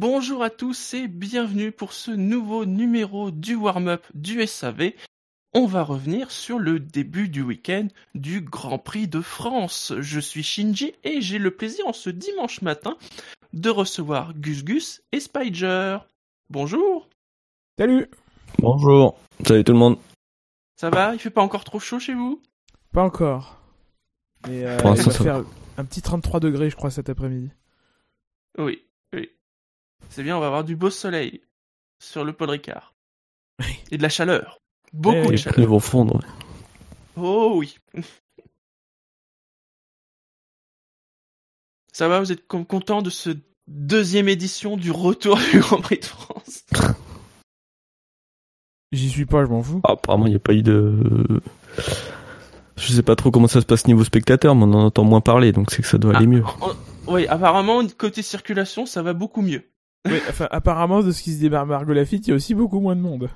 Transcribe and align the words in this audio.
Bonjour 0.00 0.44
à 0.44 0.50
tous 0.50 0.94
et 0.94 1.08
bienvenue 1.08 1.72
pour 1.72 1.92
ce 1.92 2.12
nouveau 2.12 2.64
numéro 2.66 3.32
du 3.32 3.56
warm-up 3.56 4.06
du 4.14 4.46
SAV. 4.46 4.92
On 5.54 5.66
va 5.66 5.82
revenir 5.82 6.30
sur 6.30 6.60
le 6.60 6.78
début 6.78 7.28
du 7.28 7.42
week-end 7.42 7.88
du 8.14 8.40
Grand 8.40 8.78
Prix 8.78 9.08
de 9.08 9.20
France. 9.20 9.92
Je 9.98 10.20
suis 10.20 10.44
Shinji 10.44 10.94
et 11.02 11.20
j'ai 11.20 11.40
le 11.40 11.50
plaisir 11.50 11.84
en 11.88 11.92
ce 11.92 12.10
dimanche 12.10 12.62
matin 12.62 12.96
de 13.52 13.70
recevoir 13.70 14.34
Gus 14.34 14.62
Gus 14.62 15.02
et 15.10 15.18
Spider. 15.18 15.98
Bonjour. 16.48 17.08
Salut. 17.76 18.06
Bonjour. 18.60 19.18
Salut 19.44 19.64
tout 19.64 19.72
le 19.72 19.78
monde. 19.78 19.98
Ça 20.76 20.90
va? 20.90 21.12
Il 21.12 21.18
fait 21.18 21.28
pas 21.28 21.42
encore 21.42 21.64
trop 21.64 21.80
chaud 21.80 21.98
chez 21.98 22.14
vous? 22.14 22.40
Pas 22.92 23.02
encore. 23.02 23.60
Mais 24.46 24.64
euh, 24.64 24.78
il 24.80 25.02
va 25.02 25.10
faire 25.10 25.44
un 25.76 25.84
petit 25.84 26.02
33 26.02 26.38
degrés, 26.38 26.70
je 26.70 26.76
crois, 26.76 26.92
cet 26.92 27.08
après-midi. 27.08 27.50
Oui, 28.58 28.84
oui. 29.12 29.28
C'est 30.10 30.22
bien, 30.22 30.36
on 30.36 30.40
va 30.40 30.46
avoir 30.46 30.64
du 30.64 30.76
beau 30.76 30.90
soleil 30.90 31.42
sur 32.00 32.24
le 32.24 32.32
Paul 32.32 32.50
Ricard. 32.50 32.94
Oui. 33.60 33.78
Et 33.90 33.98
de 33.98 34.02
la 34.02 34.08
chaleur. 34.08 34.58
Beaucoup 34.92 35.16
Eh 35.18 35.26
de. 35.26 35.30
Les 35.32 35.36
chaleur. 35.36 35.54
pneus 35.56 35.66
vont 35.66 35.80
fondre. 35.80 36.20
Oh 37.16 37.52
oui. 37.56 37.78
Ça 41.92 42.08
va, 42.08 42.20
vous 42.20 42.30
êtes 42.32 42.46
content 42.46 43.02
de 43.02 43.10
ce 43.10 43.30
deuxième 43.66 44.28
édition 44.28 44.76
du 44.76 44.90
retour 44.92 45.36
du 45.52 45.58
Grand 45.60 45.80
Prix 45.80 45.98
de 45.98 46.04
France? 46.04 46.64
J'y 48.92 49.10
suis 49.10 49.26
pas, 49.26 49.44
je 49.44 49.50
m'en 49.50 49.62
fous. 49.62 49.80
Ah, 49.84 49.92
apparemment, 49.92 50.26
il 50.26 50.30
n'y 50.30 50.36
a 50.36 50.40
pas 50.40 50.54
eu 50.54 50.62
de. 50.62 51.40
Je 52.76 52.92
sais 52.92 53.02
pas 53.02 53.16
trop 53.16 53.30
comment 53.30 53.48
ça 53.48 53.60
se 53.60 53.66
passe 53.66 53.86
niveau 53.86 54.04
spectateur, 54.04 54.54
mais 54.54 54.62
on 54.64 54.72
en 54.72 54.84
entend 54.86 55.04
moins 55.04 55.20
parler, 55.20 55.50
donc 55.52 55.70
c'est 55.72 55.82
que 55.82 55.88
ça 55.88 55.98
doit 55.98 56.16
aller 56.16 56.26
Ah. 56.26 56.28
mieux. 56.28 56.44
Oui, 57.08 57.26
apparemment, 57.26 57.84
côté 57.88 58.22
circulation, 58.22 58.86
ça 58.86 59.02
va 59.02 59.12
beaucoup 59.12 59.42
mieux. 59.42 59.68
Oui, 60.08 60.20
enfin, 60.28 60.48
apparemment, 60.50 61.02
de 61.02 61.12
ce 61.12 61.22
qui 61.22 61.32
se 61.34 61.38
dit 61.38 61.50
Margot 61.50 61.92
Lafitte, 61.92 62.26
il 62.26 62.30
y 62.30 62.32
a 62.32 62.36
aussi 62.36 62.54
beaucoup 62.54 62.80
moins 62.80 62.96
de 62.96 63.00
monde. 63.00 63.30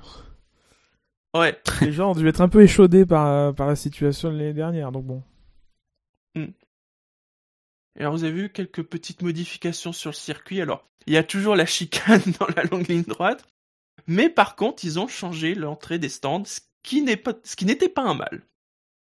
Ouais, 1.35 1.59
Les 1.81 1.91
gens 1.91 2.11
ont 2.11 2.15
dû 2.15 2.27
être 2.27 2.41
un 2.41 2.49
peu 2.49 2.61
échaudés 2.61 3.05
par, 3.05 3.55
par 3.55 3.67
la 3.67 3.75
situation 3.75 4.31
de 4.31 4.37
l'année 4.37 4.53
dernière, 4.53 4.91
donc 4.91 5.05
bon. 5.05 5.23
Et 7.95 8.01
alors 8.01 8.13
vous 8.13 8.23
avez 8.23 8.33
vu 8.33 8.49
quelques 8.49 8.83
petites 8.83 9.21
modifications 9.21 9.91
sur 9.91 10.09
le 10.09 10.15
circuit. 10.15 10.61
Alors, 10.61 10.87
il 11.05 11.13
y 11.13 11.17
a 11.17 11.23
toujours 11.23 11.55
la 11.55 11.65
chicane 11.65 12.21
dans 12.39 12.47
la 12.55 12.63
longue 12.63 12.87
ligne 12.87 13.03
droite, 13.03 13.45
mais 14.07 14.29
par 14.29 14.55
contre, 14.55 14.83
ils 14.83 14.99
ont 14.99 15.07
changé 15.07 15.55
l'entrée 15.55 15.99
des 15.99 16.09
stands, 16.09 16.45
ce 16.45 16.59
qui 16.81 17.01
n'est 17.01 17.17
pas, 17.17 17.33
n'était 17.61 17.89
pas 17.89 18.03
un 18.03 18.15
mal. 18.15 18.43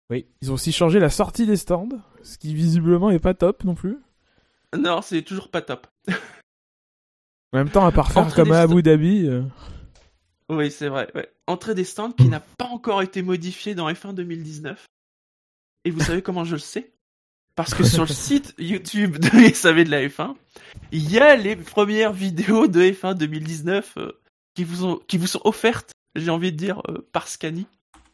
Oui. 0.09 0.27
Ils 0.41 0.51
ont 0.51 0.55
aussi 0.55 0.71
changé 0.71 0.99
la 0.99 1.09
sortie 1.09 1.45
des 1.45 1.57
stands, 1.57 1.89
ce 2.23 2.37
qui 2.37 2.53
visiblement 2.53 3.09
est 3.09 3.19
pas 3.19 3.33
top 3.33 3.63
non 3.63 3.75
plus. 3.75 3.97
Non, 4.77 5.01
c'est 5.01 5.21
toujours 5.21 5.49
pas 5.49 5.61
top. 5.61 5.87
En 7.53 7.57
même 7.59 7.69
temps, 7.69 7.85
à 7.85 7.91
part 7.91 8.11
faire 8.11 8.33
comme 8.33 8.51
à. 8.51 8.61
Abu 8.61 8.83
Dhabi, 8.83 9.25
euh, 9.27 9.41
Oui, 10.49 10.69
c'est 10.69 10.89
vrai. 10.89 11.09
Ouais. 11.15 11.29
Entrée 11.47 11.75
des 11.75 11.85
stands 11.85 12.11
qui 12.11 12.27
n'a 12.27 12.41
pas 12.41 12.65
encore 12.65 13.01
été 13.01 13.21
modifiée 13.21 13.73
dans 13.73 13.89
F1 13.89 14.13
2019. 14.13 14.85
Et 15.85 15.91
vous 15.91 16.01
savez 16.01 16.21
comment 16.21 16.43
je 16.43 16.55
le 16.55 16.59
sais? 16.59 16.91
Parce 17.55 17.73
que 17.73 17.85
sur 17.85 18.03
le 18.03 18.07
site 18.13 18.53
YouTube 18.57 19.17
de 19.17 19.53
SAV 19.53 19.85
de 19.85 19.91
la 19.91 20.05
F1, 20.05 20.35
il 20.91 21.09
y 21.09 21.19
a 21.19 21.37
les 21.37 21.55
premières 21.55 22.11
vidéos 22.11 22.67
de 22.67 22.81
F1 22.81 23.15
2019 23.15 23.93
euh, 23.97 24.11
qui 24.53 24.65
vous 24.65 24.83
ont, 24.83 24.99
qui 25.07 25.17
vous 25.17 25.27
sont 25.27 25.41
offertes, 25.45 25.91
j'ai 26.15 26.29
envie 26.29 26.51
de 26.51 26.57
dire, 26.57 26.81
euh, 26.89 27.07
par 27.13 27.29
Scani. 27.29 27.65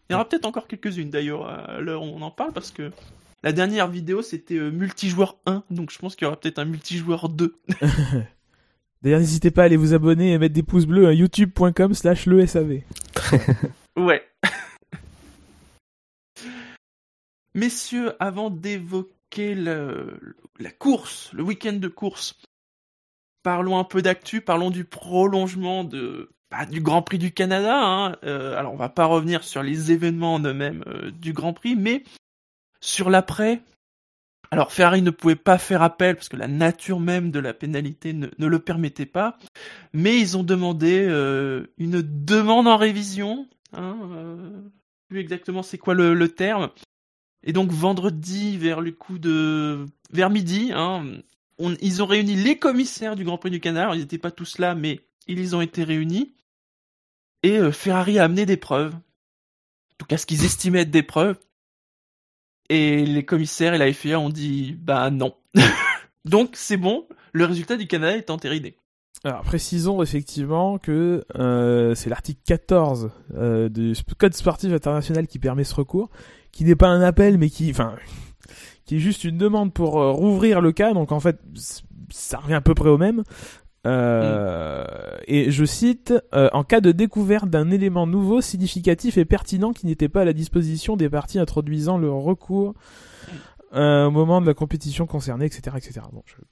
Il 0.09 0.13
y 0.13 0.15
en 0.15 0.19
aura 0.19 0.29
peut-être 0.29 0.45
encore 0.45 0.67
quelques-unes 0.67 1.09
d'ailleurs 1.09 1.47
à 1.47 1.79
l'heure 1.79 2.03
où 2.03 2.05
on 2.05 2.21
en 2.21 2.29
parle 2.29 2.51
parce 2.51 2.71
que 2.71 2.91
la 3.41 3.51
dernière 3.51 3.87
vidéo 3.87 4.21
c'était 4.21 4.59
multijoueur 4.59 5.37
1, 5.45 5.63
donc 5.71 5.91
je 5.91 5.97
pense 5.97 6.15
qu'il 6.15 6.25
y 6.25 6.27
aura 6.27 6.35
peut-être 6.39 6.59
un 6.59 6.65
multijoueur 6.65 7.29
2. 7.29 7.55
D'ailleurs, 9.03 9.19
n'hésitez 9.19 9.51
pas 9.51 9.63
à 9.63 9.65
aller 9.65 9.75
vous 9.77 9.93
abonner 9.93 10.31
et 10.33 10.37
mettre 10.37 10.53
des 10.55 10.63
pouces 10.63 10.85
bleus 10.85 11.07
à 11.07 11.13
youtube.com 11.13 11.93
slash 11.93 12.25
le 12.25 12.45
SAV. 12.47 12.79
Ouais. 13.97 14.23
Messieurs, 17.55 18.13
avant 18.19 18.49
d'évoquer 18.49 19.53
le- 19.53 20.35
la 20.59 20.71
course, 20.71 21.31
le 21.33 21.43
week-end 21.43 21.73
de 21.73 21.87
course, 21.87 22.35
parlons 23.43 23.77
un 23.77 23.83
peu 23.83 24.01
d'actu, 24.01 24.41
parlons 24.41 24.71
du 24.71 24.83
prolongement 24.85 25.83
de, 25.83 26.31
bah, 26.49 26.65
du 26.65 26.81
Grand 26.81 27.03
Prix 27.03 27.19
du 27.19 27.31
Canada. 27.31 27.75
hein. 27.79 28.15
Euh, 28.23 28.57
alors, 28.57 28.73
on 28.73 28.77
va 28.77 28.89
pas 28.89 29.05
revenir 29.05 29.43
sur 29.43 29.61
les 29.61 29.91
événements 29.91 30.35
en 30.35 30.39
eux-mêmes 30.39 30.83
euh, 30.87 31.11
du 31.11 31.33
Grand 31.33 31.53
Prix, 31.53 31.75
mais 31.75 32.03
sur 32.81 33.09
l'après. 33.11 33.61
Alors, 34.53 34.71
Ferrari 34.71 35.01
ne 35.01 35.09
pouvait 35.09 35.35
pas 35.35 35.57
faire 35.57 35.81
appel 35.81 36.15
parce 36.15 36.29
que 36.29 36.37
la 36.37 36.47
nature 36.47 36.99
même 36.99 37.31
de 37.31 37.39
la 37.39 37.53
pénalité 37.53 38.13
ne, 38.13 38.27
le 38.37 38.59
permettait 38.59 39.05
pas, 39.05 39.37
mais 39.93 40.19
ils 40.19 40.37
ont 40.37 40.43
demandé 40.43 41.05
euh, 41.07 41.65
une 41.77 42.01
demande 42.01 42.67
en 42.67 42.77
révision 42.77 43.47
Hein, 43.73 43.97
euh, 44.11 44.61
plus 45.07 45.19
exactement 45.19 45.63
c'est 45.63 45.77
quoi 45.77 45.93
le, 45.93 46.27
terme. 46.29 46.69
Et 47.43 47.53
donc 47.53 47.71
vendredi 47.71 48.57
vers 48.57 48.81
le 48.81 48.91
coup 48.91 49.17
de 49.17 49.85
vers 50.11 50.29
midi, 50.29 50.71
hein, 50.73 51.03
ils 51.59 52.01
ont 52.01 52.05
réuni 52.05 52.35
les 52.35 52.57
commissaires 52.57 53.15
du 53.15 53.23
Grand 53.23 53.37
Prix 53.37 53.51
du 53.51 53.59
Canada. 53.59 53.91
Ils 53.95 53.99
n'étaient 53.99 54.17
pas 54.17 54.31
tous 54.31 54.59
là, 54.59 54.75
mais 54.75 55.01
ils 55.27 55.55
ont 55.55 55.61
été 55.61 55.83
réunis. 55.83 56.35
Et 57.41 57.57
euh, 57.57 57.71
Ferrari 57.71 58.19
a 58.19 58.25
amené 58.25 58.45
des 58.45 58.57
preuves, 58.57 58.93
en 58.93 59.95
tout 59.97 60.05
cas 60.05 60.17
ce 60.17 60.25
qu'ils 60.25 60.45
estimaient 60.45 60.81
être 60.81 60.91
des 60.91 61.03
preuves. 61.03 61.37
Et 62.69 63.05
les 63.05 63.25
commissaires 63.25 63.73
et 63.73 63.77
la 63.77 63.91
FIA 63.91 64.19
ont 64.19 64.29
dit 64.29 64.77
bah 64.79 65.09
non. 65.09 65.35
donc 66.25 66.51
c'est 66.53 66.77
bon, 66.77 67.07
le 67.31 67.45
résultat 67.45 67.77
du 67.77 67.87
Canada 67.87 68.17
est 68.17 68.29
entériné. 68.29 68.77
Alors 69.25 69.43
précisons 69.43 70.01
effectivement 70.01 70.77
que 70.77 71.23
euh, 71.35 71.95
c'est 71.95 72.09
l'article 72.09 72.41
14 72.45 73.11
euh, 73.35 73.69
du 73.69 73.93
Code 74.17 74.33
sportif 74.33 74.73
international 74.73 75.27
qui 75.27 75.39
permet 75.39 75.63
ce 75.63 75.75
recours, 75.75 76.09
qui 76.51 76.65
n'est 76.65 76.75
pas 76.75 76.89
un 76.89 77.01
appel 77.01 77.37
mais 77.37 77.49
qui, 77.49 77.69
enfin, 77.71 77.95
qui 78.85 78.97
est 78.97 78.99
juste 78.99 79.23
une 79.23 79.37
demande 79.37 79.73
pour 79.73 80.01
euh, 80.01 80.11
rouvrir 80.11 80.59
le 80.59 80.73
cas. 80.73 80.93
Donc 80.93 81.11
en 81.11 81.21
fait, 81.21 81.39
ça 82.09 82.39
revient 82.39 82.55
à 82.55 82.61
peu 82.61 82.73
près 82.73 82.89
au 82.89 82.97
même. 82.97 83.23
Euh, 83.85 84.85
Et 85.27 85.51
je 85.51 85.65
cite 85.65 86.13
euh, 86.33 86.49
en 86.53 86.63
cas 86.63 86.81
de 86.81 86.91
découverte 86.91 87.49
d'un 87.49 87.69
élément 87.71 88.07
nouveau, 88.07 88.41
significatif 88.41 89.17
et 89.17 89.25
pertinent 89.25 89.73
qui 89.73 89.85
n'était 89.85 90.09
pas 90.09 90.21
à 90.21 90.25
la 90.25 90.33
disposition 90.33 90.95
des 90.97 91.09
parties 91.09 91.39
introduisant 91.39 91.97
le 91.97 92.09
recours 92.11 92.73
euh, 93.75 94.05
au 94.05 94.11
moment 94.11 94.39
de 94.39 94.45
la 94.45 94.53
compétition 94.53 95.05
concernée, 95.07 95.45
etc., 95.45 95.75
etc. 95.77 96.01
Bon, 96.13 96.21
je 96.27 96.35
vais 96.35 96.47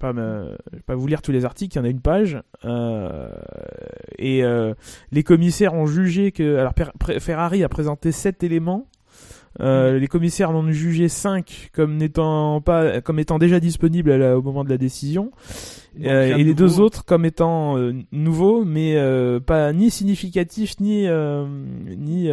vais 0.73 0.79
pas 0.85 0.95
vous 0.95 1.05
lire 1.07 1.21
tous 1.21 1.31
les 1.31 1.45
articles, 1.45 1.75
il 1.75 1.79
y 1.79 1.81
en 1.81 1.85
a 1.85 1.89
une 1.89 2.01
page. 2.01 2.41
Euh, 2.65 3.29
et 4.17 4.43
euh, 4.43 4.73
les 5.11 5.23
commissaires 5.23 5.73
ont 5.75 5.85
jugé 5.85 6.31
que, 6.31 6.57
alors 6.57 6.73
Ferrari 7.19 7.63
a 7.63 7.69
présenté 7.69 8.11
sept 8.11 8.43
éléments. 8.43 8.87
Euh, 9.59 9.99
les 9.99 10.07
commissaires 10.07 10.49
en 10.51 10.55
ont 10.55 10.72
jugé 10.72 11.09
5 11.09 11.72
comme 11.73 11.97
n'étant 11.97 12.61
pas 12.61 13.01
comme 13.01 13.19
étant 13.19 13.37
déjà 13.37 13.59
la- 14.17 14.37
au 14.37 14.41
moment 14.41 14.63
de 14.63 14.69
la 14.69 14.77
décision 14.77 15.31
Euh, 15.99 16.38
et 16.38 16.43
les 16.43 16.53
deux 16.53 16.79
autres 16.79 17.03
comme 17.03 17.26
étant 17.26 17.78
euh, 17.78 17.93
nouveaux 18.11 18.64
mais 18.64 18.96
euh, 18.96 19.40
pas 19.41 19.73
ni 19.73 19.91
significatifs 19.91 20.79
ni 20.79 21.08
ni 21.08 22.29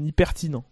ni 0.00 0.12
pertinents. 0.12 0.64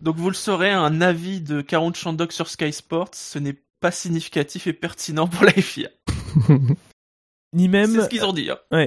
Donc 0.00 0.16
vous 0.16 0.28
le 0.30 0.34
saurez, 0.34 0.70
un 0.70 1.00
avis 1.00 1.40
de 1.40 1.60
Caron 1.60 1.92
Chandok 1.92 2.32
sur 2.32 2.48
Sky 2.48 2.72
Sports, 2.72 3.10
ce 3.12 3.38
n'est 3.38 3.56
pas 3.80 3.90
significatif 3.90 4.66
et 4.66 4.72
pertinent 4.72 5.26
pour 5.26 5.44
la 5.44 5.52
FIA. 5.52 5.90
ni 7.52 7.68
même 7.68 7.90
C'est 7.90 8.02
ce 8.02 8.08
qu'ils 8.08 8.24
ont 8.24 8.32
dit. 8.32 8.48
hein. 8.50 8.86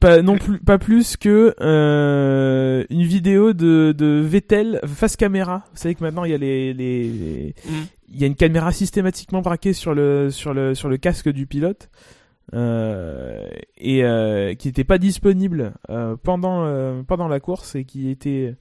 Pas 0.00 0.20
non 0.22 0.36
plus 0.36 0.58
pas 0.58 0.78
plus 0.78 1.16
que 1.16 1.54
euh, 1.60 2.84
une 2.90 3.02
vidéo 3.04 3.52
de, 3.54 3.94
de 3.96 4.20
Vettel 4.20 4.80
face 4.86 5.16
caméra. 5.16 5.64
Vous 5.72 5.78
savez 5.78 5.94
que 5.94 6.02
maintenant 6.04 6.24
il 6.24 6.30
y 6.30 6.34
a 6.34 6.38
les, 6.38 6.74
les, 6.74 7.04
les- 7.04 7.54
Mm. 7.66 7.84
il 8.10 8.20
y 8.20 8.24
a 8.24 8.26
une 8.26 8.34
caméra 8.36 8.70
systématiquement 8.72 9.40
braquée 9.40 9.72
sur 9.72 9.94
le 9.94 10.30
sur 10.30 10.52
le 10.54 10.74
sur 10.74 10.88
le 10.88 10.96
casque 10.98 11.30
du 11.30 11.46
pilote 11.46 11.88
euh, 12.54 13.46
et 13.78 14.04
euh, 14.04 14.54
qui 14.54 14.68
n'était 14.68 14.84
pas 14.84 14.98
disponible 14.98 15.74
euh, 15.90 16.16
pendant 16.22 16.64
euh, 16.64 17.02
pendant 17.02 17.28
la 17.28 17.40
course 17.40 17.74
et 17.74 17.84
qui 17.84 18.10
était 18.10 18.54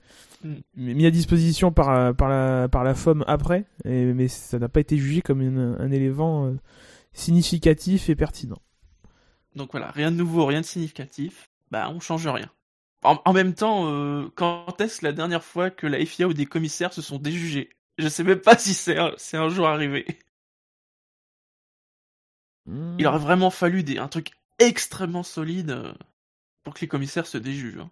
Mm. 0.44 0.54
mis 0.78 1.06
à 1.08 1.10
disposition 1.12 1.72
par 1.72 2.16
par 2.16 2.30
la 2.30 2.68
par 2.70 2.84
la 2.84 2.94
FOM 2.94 3.24
après 3.28 3.66
et, 3.86 4.06
mais 4.14 4.28
ça 4.28 4.60
n'a 4.60 4.70
pas 4.70 4.80
été 4.82 4.96
jugé 4.96 5.22
comme 5.22 5.42
une- 5.42 5.76
un 5.80 5.92
élément 5.92 6.46
euh, 6.46 6.52
significatif 7.12 8.10
et 8.10 8.16
pertinent. 8.16 8.60
Donc 9.58 9.72
voilà, 9.72 9.92
rien 9.92 10.12
de 10.12 10.16
nouveau, 10.16 10.46
rien 10.46 10.62
de 10.62 10.66
significatif. 10.66 11.50
Bah 11.72 11.90
on 11.90 12.00
change 12.00 12.28
rien. 12.28 12.50
En, 13.04 13.22
en 13.26 13.34
même 13.34 13.54
temps, 13.54 13.92
euh, 13.92 14.30
quand 14.36 14.80
est-ce 14.80 15.04
la 15.04 15.12
dernière 15.12 15.44
fois 15.44 15.70
que 15.70 15.88
la 15.88 16.04
FIA 16.06 16.28
ou 16.28 16.34
des 16.34 16.46
commissaires 16.46 16.94
se 16.94 17.02
sont 17.02 17.18
déjugés? 17.20 17.70
Je 17.98 18.08
sais 18.08 18.24
même 18.24 18.40
pas 18.40 18.58
si 18.58 18.74
c'est 18.74 18.98
un, 18.98 19.12
c'est 19.18 19.38
un 19.38 19.50
jour 19.50 19.68
arrivé. 19.68 20.06
Il 23.00 23.08
aurait 23.08 23.18
vraiment 23.18 23.50
fallu 23.50 23.82
des, 23.84 23.98
un 23.98 24.10
truc 24.10 24.32
extrêmement 24.60 25.24
solide 25.24 25.72
euh, 25.72 25.94
pour 26.64 26.74
que 26.74 26.82
les 26.82 26.88
commissaires 26.88 27.26
se 27.26 27.38
déjugent. 27.38 27.80
hein. 27.80 27.92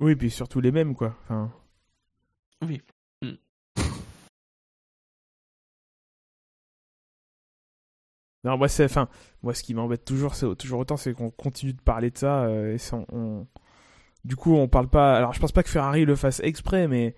Oui, 0.00 0.14
puis 0.14 0.30
surtout 0.30 0.60
les 0.60 0.70
mêmes, 0.70 0.94
quoi. 0.94 1.16
Enfin... 1.24 1.50
Oui. 2.62 2.82
Mm. 3.22 3.32
Non, 8.44 8.58
moi, 8.58 8.68
c'est, 8.68 8.84
enfin, 8.84 9.08
Moi, 9.46 9.54
ce 9.54 9.62
qui 9.62 9.74
m'embête 9.74 10.04
toujours, 10.04 10.34
toujours 10.58 10.80
autant, 10.80 10.96
c'est 10.96 11.12
qu'on 11.14 11.30
continue 11.30 11.72
de 11.72 11.80
parler 11.80 12.10
de 12.10 12.18
ça. 12.18 12.42
euh, 12.46 12.74
et 12.74 12.78
ça, 12.78 12.98
on... 13.12 13.46
Du 14.24 14.34
coup, 14.34 14.56
on 14.56 14.66
parle 14.66 14.88
pas. 14.88 15.16
Alors, 15.16 15.32
je 15.34 15.38
pense 15.38 15.52
pas 15.52 15.62
que 15.62 15.70
Ferrari 15.70 16.04
le 16.04 16.16
fasse 16.16 16.40
exprès, 16.42 16.88
mais 16.88 17.14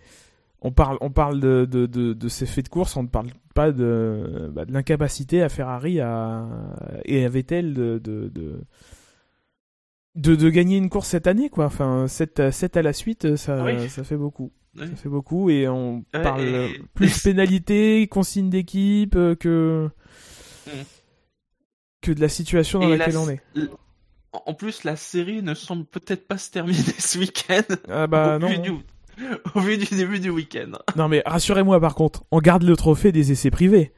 on 0.61 0.71
parle, 0.73 0.99
on 1.01 1.09
parle 1.11 1.41
de, 1.41 1.65
de, 1.65 1.87
de, 1.87 2.13
de 2.13 2.29
ces 2.29 2.45
faits 2.45 2.67
de 2.67 2.69
course. 2.69 2.97
On 2.99 3.03
ne 3.05 3.09
parle 3.09 3.29
pas 3.55 3.73
de, 3.73 4.51
bah, 4.53 4.67
de 4.67 4.73
l'incapacité 4.75 5.43
à 5.43 5.49
Ferrari 5.49 6.01
à... 6.01 6.47
et 7.07 7.25
à 7.25 7.29
Vettel 7.31 7.73
de, 7.73 7.99
de, 7.99 8.31
de, 10.35 10.51
gagner 10.51 10.77
une 10.77 10.91
course 10.91 11.09
cette 11.09 11.27
année, 11.27 11.49
quoi. 11.49 11.65
Enfin, 11.65 12.07
7, 12.09 12.51
7 12.51 12.77
à 12.77 12.83
la 12.83 12.93
suite, 12.93 13.37
ça, 13.37 13.57
Ah 13.63 13.65
oui. 13.65 13.89
ça 13.89 14.05
fait 14.05 14.17
beaucoup. 14.19 14.53
Ça 14.77 14.87
fait 14.95 15.09
beaucoup 15.09 15.49
et 15.51 15.67
on 15.67 16.05
Ouais, 16.15 16.23
parle 16.23 16.43
et- 16.43 16.81
plus 16.95 17.19
pénalité, 17.25 18.07
consigne 18.07 18.51
d'équipe 18.51 19.17
euh, 19.17 19.35
que 19.35 19.89
Mm. 20.67 20.71
Que 22.01 22.13
de 22.13 22.21
la 22.21 22.29
situation 22.29 22.79
dans 22.81 22.89
Et 22.93 22.97
laquelle 22.97 23.15
la- 23.15 23.21
on 23.21 23.29
est. 23.31 23.41
En 24.33 24.55
plus, 24.55 24.85
la 24.85 24.95
série 24.97 25.43
ne 25.43 25.55
semble 25.55 25.85
peut-être 25.87 26.29
pas 26.29 26.39
se 26.39 26.51
terminer 26.51 26.79
ce 26.99 27.19
week-end. 27.19 27.63
Ah 27.89 28.07
bah 28.07 28.37
au, 28.37 28.39
non. 28.39 28.49
vu 28.49 28.59
du... 28.59 28.71
au 29.55 29.61
vu 29.61 29.79
du 29.79 29.87
début 29.97 30.21
du 30.21 30.31
week-end. 30.31 30.73
Non 30.97 31.09
mais 31.09 31.23
rassurez-moi 31.27 31.81
par 31.81 31.95
contre, 31.95 32.25
on 32.31 32.39
garde 32.39 32.63
le 32.63 32.77
trophée 32.77 33.11
des 33.11 33.33
essais 33.33 33.51
privés. 33.51 33.93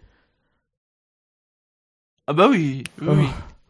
Ah 2.26 2.32
bah 2.32 2.48
oui, 2.48 2.84
oui, 3.02 3.08
oui. 3.10 3.26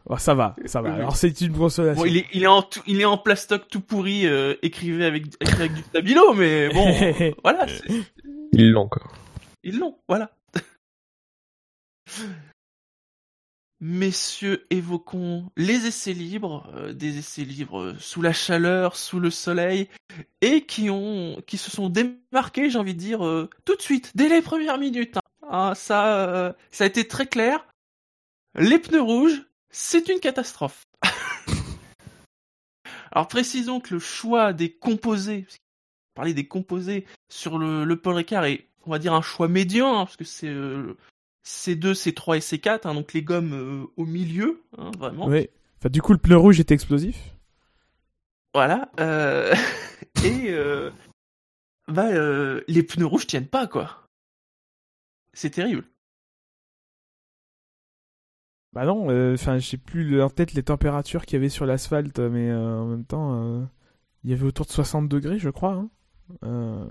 Oh, 0.07 0.17
ça 0.19 0.35
va, 0.35 0.55
ça 0.67 0.83
va. 0.83 0.93
Alors 0.95 1.17
c'est 1.17 1.41
une 1.41 1.57
consolation. 1.57 2.03
Bon, 2.03 2.09
il 2.09 2.19
est, 2.19 2.27
il 2.35 2.43
est 2.43 2.47
en, 2.49 2.63
tout- 2.63 2.83
il 2.87 3.01
est 3.01 3.05
en 3.07 3.17
plastoc 3.17 3.69
tout 3.69 3.81
pourri, 3.81 4.27
euh, 4.27 4.55
écrivé 4.63 5.05
avec, 5.07 5.25
avec 5.57 5.73
du 5.73 5.81
stabilo, 5.83 6.35
mais 6.35 6.69
bon, 6.69 6.85
voilà, 7.45 7.67
Ils 8.53 8.71
l'ont, 8.71 8.89
quoi. 8.89 9.03
ils 9.63 9.79
l'ont, 9.79 9.97
voilà. 10.09 10.31
Messieurs, 13.83 14.67
évoquons 14.69 15.51
les 15.57 15.87
essais 15.87 16.13
libres, 16.13 16.71
euh, 16.75 16.93
des 16.93 17.19
essais 17.19 17.45
libres 17.45 17.81
euh, 17.81 17.97
sous 17.99 18.21
la 18.21 18.33
chaleur, 18.33 18.95
sous 18.95 19.21
le 19.21 19.31
soleil, 19.31 19.89
et 20.43 20.67
qui 20.67 20.91
ont, 20.91 21.41
qui 21.47 21.57
se 21.57 21.71
sont 21.71 21.89
démarqués, 21.89 22.69
j'ai 22.69 22.79
envie 22.79 22.95
de 22.95 22.99
dire, 22.99 23.25
euh, 23.25 23.49
tout 23.65 23.77
de 23.77 23.83
suite, 23.83 24.13
dès 24.15 24.29
les 24.29 24.43
premières 24.43 24.77
minutes. 24.77 25.17
hein. 25.17 25.21
Ah, 25.49 25.73
ça, 25.75 26.29
euh, 26.29 26.53
ça 26.71 26.85
a 26.85 26.87
été 26.87 27.09
très 27.09 27.27
clair. 27.27 27.67
Les 28.55 28.79
pneus 28.79 29.01
rouges, 29.01 29.47
c'est 29.71 30.09
une 30.09 30.21
catastrophe. 30.21 30.83
Alors 33.13 33.29
précisons 33.29 33.81
que 33.81 33.95
le 33.95 34.01
choix 34.01 34.53
des 34.53 34.71
composés, 34.71 35.47
parlait 36.15 36.35
des 36.35 36.47
composés 36.47 37.07
sur 37.29 37.59
le, 37.59 37.85
le 37.85 37.97
Paul 37.97 38.15
Ricard 38.15 38.45
est, 38.45 38.67
on 38.85 38.91
va 38.91 38.99
dire, 38.99 39.15
un 39.15 39.23
choix 39.23 39.49
médian, 39.49 40.01
hein, 40.01 40.05
parce 40.05 40.17
que 40.17 40.25
c'est 40.25 40.49
euh, 40.49 40.97
C2, 41.51 41.95
C3 41.95 42.37
et 42.37 42.41
C4, 42.41 42.87
hein, 42.87 42.95
donc 42.95 43.13
les 43.13 43.23
gommes 43.23 43.53
euh, 43.53 43.87
au 43.97 44.05
milieu, 44.07 44.63
hein, 44.79 44.91
vraiment. 44.99 45.27
Ouais. 45.27 45.51
Enfin, 45.79 45.89
du 45.91 46.01
coup, 46.03 46.13
le 46.13 46.19
pneu 46.19 46.37
rouge 46.37 46.61
est 46.61 46.71
explosif. 46.71 47.35
Voilà. 48.55 48.91
euh, 49.01 49.55
et 50.25 50.51
euh, 50.51 50.91
bah, 51.89 52.09
les 52.69 52.83
pneus 52.83 53.07
rouges 53.07 53.27
tiennent 53.27 53.49
pas, 53.49 53.67
quoi. 53.67 54.07
C'est 55.33 55.51
terrible. 55.51 55.85
Bah 58.73 58.85
non, 58.85 59.07
enfin, 59.35 59.59
je 59.59 59.67
sais 59.67 59.77
plus 59.77 60.23
en 60.23 60.31
tête 60.31 60.53
les 60.53 60.63
températures 60.63 61.27
qu'il 61.27 61.35
y 61.35 61.37
avait 61.39 61.49
sur 61.49 61.67
l'asphalte, 61.67 62.21
mais 62.21 62.53
en 62.53 62.87
même 62.87 63.05
temps, 63.05 63.69
il 64.23 64.31
y 64.31 64.33
avait 64.33 64.45
autour 64.47 64.67
de 64.67 64.71
60 64.71 65.09
degrés, 65.09 65.39
je 65.39 65.51
crois. 65.51 65.73
hein. 65.73 65.89
Euh, 66.45 66.87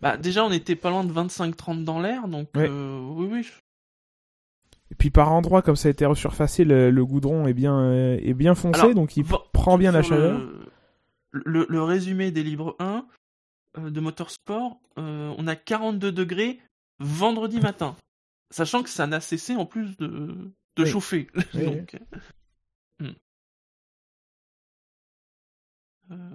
Bah, 0.00 0.16
déjà, 0.16 0.44
on 0.44 0.50
était 0.50 0.74
pas 0.74 0.90
loin 0.90 1.04
de 1.04 1.12
25-30 1.12 1.84
dans 1.84 2.00
l'air, 2.00 2.26
donc 2.26 2.48
Ouais. 2.56 2.66
euh, 2.68 2.98
oui, 3.14 3.28
oui. 3.30 3.48
Et 4.92 4.94
puis 4.94 5.10
par 5.10 5.32
endroits, 5.32 5.62
comme 5.62 5.74
ça 5.74 5.88
a 5.88 5.90
été 5.90 6.04
resurfacé, 6.04 6.64
le, 6.64 6.90
le 6.90 7.04
goudron 7.06 7.46
est 7.46 7.54
bien, 7.54 7.80
euh, 7.80 8.18
est 8.22 8.34
bien 8.34 8.54
foncé, 8.54 8.80
Alors, 8.80 8.94
donc 8.94 9.16
il 9.16 9.24
prend 9.24 9.78
bien 9.78 9.90
la 9.90 10.02
chaleur. 10.02 10.38
Le, 10.38 11.42
le, 11.46 11.66
le 11.66 11.82
résumé 11.82 12.30
des 12.30 12.42
livres 12.42 12.76
1 12.78 13.06
euh, 13.78 13.88
de 13.90 14.00
Motorsport, 14.00 14.78
euh, 14.98 15.34
on 15.38 15.46
a 15.46 15.56
42 15.56 16.12
degrés 16.12 16.60
vendredi 16.98 17.58
matin. 17.62 17.96
Sachant 18.50 18.82
que 18.82 18.90
ça 18.90 19.06
n'a 19.06 19.22
cessé 19.22 19.56
en 19.56 19.64
plus 19.64 19.96
de, 19.96 20.06
de 20.76 20.82
Oui. 20.82 20.86
chauffer. 20.90 21.26
Oui, 21.54 21.64
Donc, 21.64 21.96
hmm. 23.00 23.08
Euh, 26.10 26.34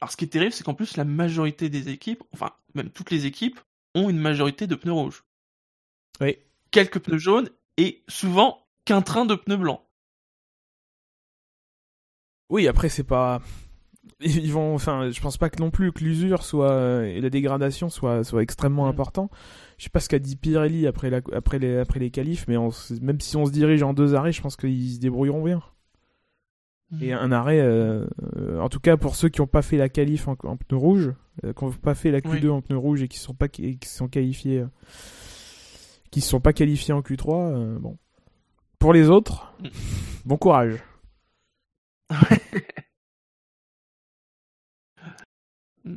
Alors 0.00 0.10
ce 0.10 0.16
qui 0.16 0.24
est 0.24 0.28
terrible, 0.28 0.52
c'est 0.52 0.64
qu'en 0.64 0.72
plus 0.72 0.96
la 0.96 1.04
majorité 1.04 1.68
des 1.68 1.90
équipes, 1.90 2.22
enfin 2.32 2.52
même 2.74 2.88
toutes 2.88 3.10
les 3.10 3.26
équipes, 3.26 3.60
ont 3.94 4.08
une 4.08 4.18
majorité 4.18 4.66
de 4.66 4.74
pneus 4.74 4.92
rouges. 4.94 5.22
Oui. 6.22 6.38
Quelques 6.70 7.00
pneus 7.00 7.18
jaunes 7.18 7.50
et 7.80 8.02
souvent 8.08 8.58
qu'un 8.84 9.02
train 9.02 9.24
de 9.26 9.34
pneus 9.34 9.56
blancs. 9.56 9.80
Oui, 12.50 12.66
après 12.68 12.88
c'est 12.88 13.04
pas. 13.04 13.40
Ils 14.20 14.52
vont, 14.52 14.74
enfin, 14.74 15.10
je 15.10 15.20
pense 15.20 15.38
pas 15.38 15.48
que 15.50 15.60
non 15.62 15.70
plus 15.70 15.92
que 15.92 16.04
l'usure 16.04 16.42
soit 16.42 16.72
euh, 16.72 17.04
et 17.04 17.20
la 17.20 17.30
dégradation 17.30 17.88
soit 17.88 18.24
soit 18.24 18.42
extrêmement 18.42 18.86
Mm. 18.86 18.90
important. 18.90 19.30
Je 19.78 19.84
sais 19.84 19.90
pas 19.90 20.00
ce 20.00 20.08
qu'a 20.08 20.18
dit 20.18 20.36
Pirelli 20.36 20.86
après 20.86 21.08
la 21.10 21.20
après 21.32 21.58
les 21.58 21.78
après 21.78 22.00
les 22.00 22.10
qualifs, 22.10 22.46
mais 22.48 22.56
on 22.56 22.70
même 23.00 23.20
si 23.20 23.36
on 23.36 23.46
se 23.46 23.50
dirige 23.52 23.82
en 23.82 23.94
deux 23.94 24.14
arrêts, 24.14 24.32
je 24.32 24.42
pense 24.42 24.56
qu'ils 24.56 24.94
se 24.94 24.98
débrouilleront 25.00 25.42
bien. 25.44 25.62
Et 27.00 27.12
un 27.12 27.30
arrêt, 27.30 27.60
euh, 27.60 28.04
euh, 28.36 28.58
en 28.58 28.68
tout 28.68 28.80
cas 28.80 28.96
pour 28.96 29.14
ceux 29.14 29.28
qui 29.28 29.40
n'ont 29.40 29.46
pas 29.46 29.62
fait 29.62 29.76
la 29.76 29.88
qualif 29.88 30.26
en, 30.26 30.34
en 30.42 30.56
pneu 30.56 30.76
rouge, 30.76 31.12
euh, 31.44 31.52
qui 31.52 31.64
n'ont 31.64 31.70
pas 31.70 31.94
fait 31.94 32.10
la 32.10 32.20
Q2 32.20 32.42
Oui. 32.42 32.48
en 32.48 32.62
pneu 32.62 32.76
rouge 32.76 33.00
et 33.02 33.06
qui 33.06 33.18
sont 33.18 33.32
pas 33.32 33.46
qui 33.46 33.78
qui 33.78 33.88
sont 33.88 34.08
qualifiés, 34.08 34.58
euh, 34.58 34.66
qui 36.10 36.20
sont 36.20 36.40
pas 36.40 36.52
qualifiés 36.52 36.92
en 36.94 37.00
Q3, 37.02 37.52
euh, 37.52 37.78
bon. 37.78 37.96
Pour 38.78 38.92
les 38.92 39.08
autres, 39.08 39.52
Mm. 39.60 39.68
bon 40.24 40.36
courage. 40.38 40.78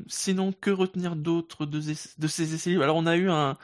Sinon, 0.08 0.54
que 0.54 0.70
retenir 0.72 1.16
d'autre 1.16 1.66
de, 1.66 1.82
ces- 1.82 2.10
de 2.18 2.28
ces 2.28 2.54
essais 2.54 2.70
libres 2.70 2.84
Alors, 2.84 2.96
on 2.96 3.06
a 3.06 3.18
eu 3.18 3.30
un, 3.30 3.58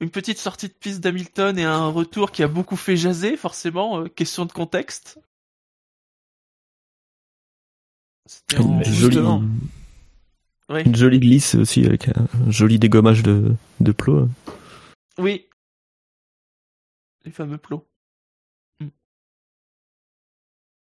une 0.00 0.10
petite 0.10 0.38
sortie 0.38 0.68
de 0.68 0.74
piste 0.74 1.00
d'Hamilton 1.00 1.58
et 1.58 1.64
un 1.64 1.86
retour 1.88 2.32
qui 2.32 2.42
a 2.42 2.48
beaucoup 2.48 2.76
fait 2.76 2.96
jaser, 2.96 3.36
forcément. 3.36 4.00
euh, 4.00 4.08
question 4.08 4.44
de 4.44 4.52
contexte. 4.52 5.18
C'était 8.26 8.58
en- 8.60 8.78
Mais 8.78 8.86
Une 8.86 8.92
jolie, 8.92 9.18
Oui. 10.70 10.82
une 10.84 10.96
jolie 10.96 11.20
glisse 11.20 11.54
aussi 11.54 11.84
avec 11.86 12.08
un 12.08 12.26
joli 12.50 12.78
dégommage 12.78 13.22
de, 13.22 13.54
de 13.80 13.92
plots. 13.92 14.28
Oui. 15.18 15.46
Les 17.24 17.30
fameux 17.30 17.58
plots. 17.58 17.86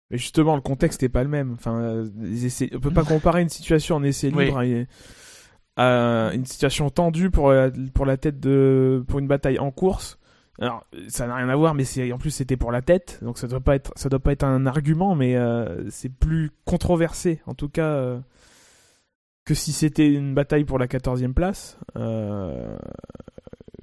Mais 0.10 0.18
justement, 0.18 0.56
le 0.56 0.62
contexte 0.62 1.02
n'est 1.02 1.10
pas 1.10 1.24
le 1.24 1.30
même. 1.30 1.54
Enfin, 1.54 1.80
euh, 1.80 2.10
les 2.18 2.46
essais... 2.46 2.70
on 2.74 2.80
peut 2.80 2.92
pas 2.92 3.04
comparer 3.04 3.42
une 3.42 3.50
situation 3.50 3.96
en 3.96 4.04
essai 4.04 4.30
libre 4.30 4.60
à, 4.60 4.64
à 5.76 6.34
une 6.34 6.46
situation 6.46 6.90
tendue 6.90 7.32
pour 7.32 7.52
la, 7.52 7.72
pour 7.94 8.06
la 8.06 8.18
tête 8.18 8.40
de 8.40 9.04
pour 9.08 9.20
une 9.20 9.28
bataille 9.28 9.60
en 9.60 9.72
course. 9.72 10.20
Alors, 10.60 10.86
ça 11.08 11.26
n'a 11.26 11.36
rien 11.36 11.50
à 11.50 11.56
voir, 11.56 11.74
mais 11.74 11.84
c'est 11.84 12.12
en 12.12 12.20
plus 12.20 12.30
c'était 12.30 12.58
pour 12.58 12.72
la 12.72 12.84
tête, 12.84 13.20
donc 13.24 13.40
ça 13.40 13.48
doit 13.48 13.60
pas 13.60 13.76
être 13.76 13.92
ça 13.96 14.10
doit 14.10 14.20
pas 14.20 14.32
être 14.32 14.44
un 14.44 14.68
argument, 14.68 15.16
mais 15.16 15.36
euh, 15.36 15.90
c'est 15.90 16.10
plus 16.10 16.52
controversé 16.64 17.42
en 17.48 17.56
tout 17.56 17.70
cas 17.70 17.88
euh, 17.88 18.20
que 19.46 19.56
si 19.56 19.72
c'était 19.72 20.14
une 20.14 20.36
bataille 20.36 20.64
pour 20.64 20.78
la 20.78 20.86
14e 20.88 21.34
place. 21.34 21.80
Euh, 21.98 22.78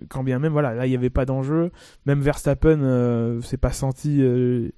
quand 0.09 0.23
bien 0.25 0.39
même, 0.39 0.53
voilà, 0.53 0.75
là 0.75 0.87
il 0.87 0.91
n'y 0.91 0.97
avait 0.97 1.11
pas 1.11 1.25
d'enjeu. 1.25 1.71
Même 2.07 2.21
Verstappen 2.21 2.81
euh, 2.83 3.41
s'est 3.43 3.57
pas 3.57 3.73
senti 3.73 4.21
euh, 4.23 4.71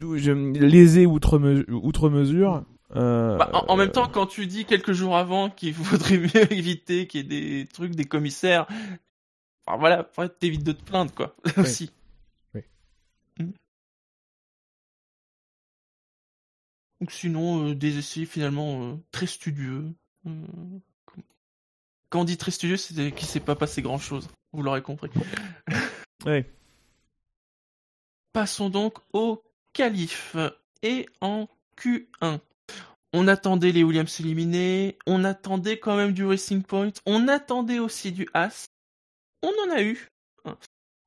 lésé 0.00 1.06
outre, 1.06 1.38
me- 1.38 1.70
outre 1.70 2.08
mesure. 2.08 2.64
Euh, 2.96 3.36
Bah, 3.36 3.50
en, 3.52 3.72
en 3.72 3.76
même 3.76 3.90
temps, 3.90 4.08
quand 4.08 4.26
tu 4.26 4.46
dis 4.46 4.64
quelques 4.64 4.92
jours 4.92 5.16
avant 5.16 5.50
qu'il 5.50 5.74
faudrait 5.74 6.18
mieux 6.18 6.52
éviter 6.52 7.06
qu'il 7.06 7.20
y 7.20 7.24
ait 7.24 7.62
des 7.62 7.66
trucs, 7.66 7.94
des 7.94 8.04
commissaires, 8.04 8.66
enfin, 9.66 9.78
voilà, 9.78 10.08
t'évites 10.40 10.64
de 10.64 10.72
te 10.72 10.82
plaindre, 10.82 11.12
quoi, 11.14 11.36
aussi. 11.58 11.92
Oui. 12.54 12.62
Mm. 13.38 13.50
Donc 17.00 17.12
sinon, 17.12 17.68
euh, 17.68 17.74
des 17.74 17.98
essais 17.98 18.24
finalement 18.24 18.98
très 19.12 19.26
studieux. 19.26 19.86
Quand 22.10 22.22
on 22.22 22.24
dit 22.24 22.36
très 22.36 22.50
studieux, 22.50 22.76
c'est 22.76 23.12
qu'il 23.12 23.28
s'est 23.28 23.40
pas 23.40 23.54
passé 23.54 23.82
grand-chose. 23.82 24.28
Vous 24.52 24.62
l'aurez 24.62 24.82
compris. 24.82 25.10
ouais. 26.26 26.44
Passons 28.32 28.68
donc 28.68 28.98
au 29.12 29.42
qualif 29.72 30.36
et 30.82 31.06
en 31.20 31.48
Q1. 31.78 32.40
On 33.12 33.26
attendait 33.26 33.72
les 33.72 33.82
Williams 33.82 34.20
éliminés, 34.20 34.98
on 35.06 35.24
attendait 35.24 35.78
quand 35.78 35.96
même 35.96 36.12
du 36.12 36.24
Racing 36.24 36.62
Point, 36.62 36.92
on 37.06 37.26
attendait 37.26 37.80
aussi 37.80 38.12
du 38.12 38.28
As. 38.34 38.66
On 39.42 39.50
en 39.66 39.74
a 39.74 39.82
eu, 39.82 40.08
hein, 40.44 40.56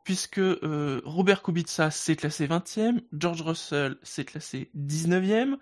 puisque 0.04 0.40
euh, 0.40 1.02
Robert 1.06 1.44
Kubica 1.44 1.92
s'est 1.92 2.18
classé 2.18 2.48
20e, 2.48 3.02
George 3.14 3.42
Russell 3.42 3.98
s'est 4.04 4.26
classé 4.26 4.70
19e. 4.76 5.58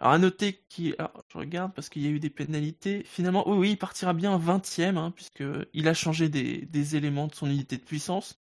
Alors 0.00 0.12
à 0.12 0.18
noter 0.18 0.64
qu'il, 0.68 0.94
alors, 0.98 1.24
je 1.28 1.38
regarde 1.38 1.72
parce 1.72 1.88
qu'il 1.88 2.02
y 2.02 2.06
a 2.06 2.10
eu 2.10 2.20
des 2.20 2.30
pénalités. 2.30 3.04
Finalement, 3.04 3.48
oui, 3.48 3.56
oui, 3.56 3.70
il 3.72 3.76
partira 3.78 4.12
bien 4.12 4.38
20e, 4.38 4.96
hein, 4.96 5.10
puisque 5.12 5.44
il 5.72 5.88
a 5.88 5.94
changé 5.94 6.28
des, 6.28 6.62
des 6.66 6.96
éléments 6.96 7.26
de 7.26 7.34
son 7.34 7.46
unité 7.46 7.76
de 7.76 7.82
puissance, 7.82 8.40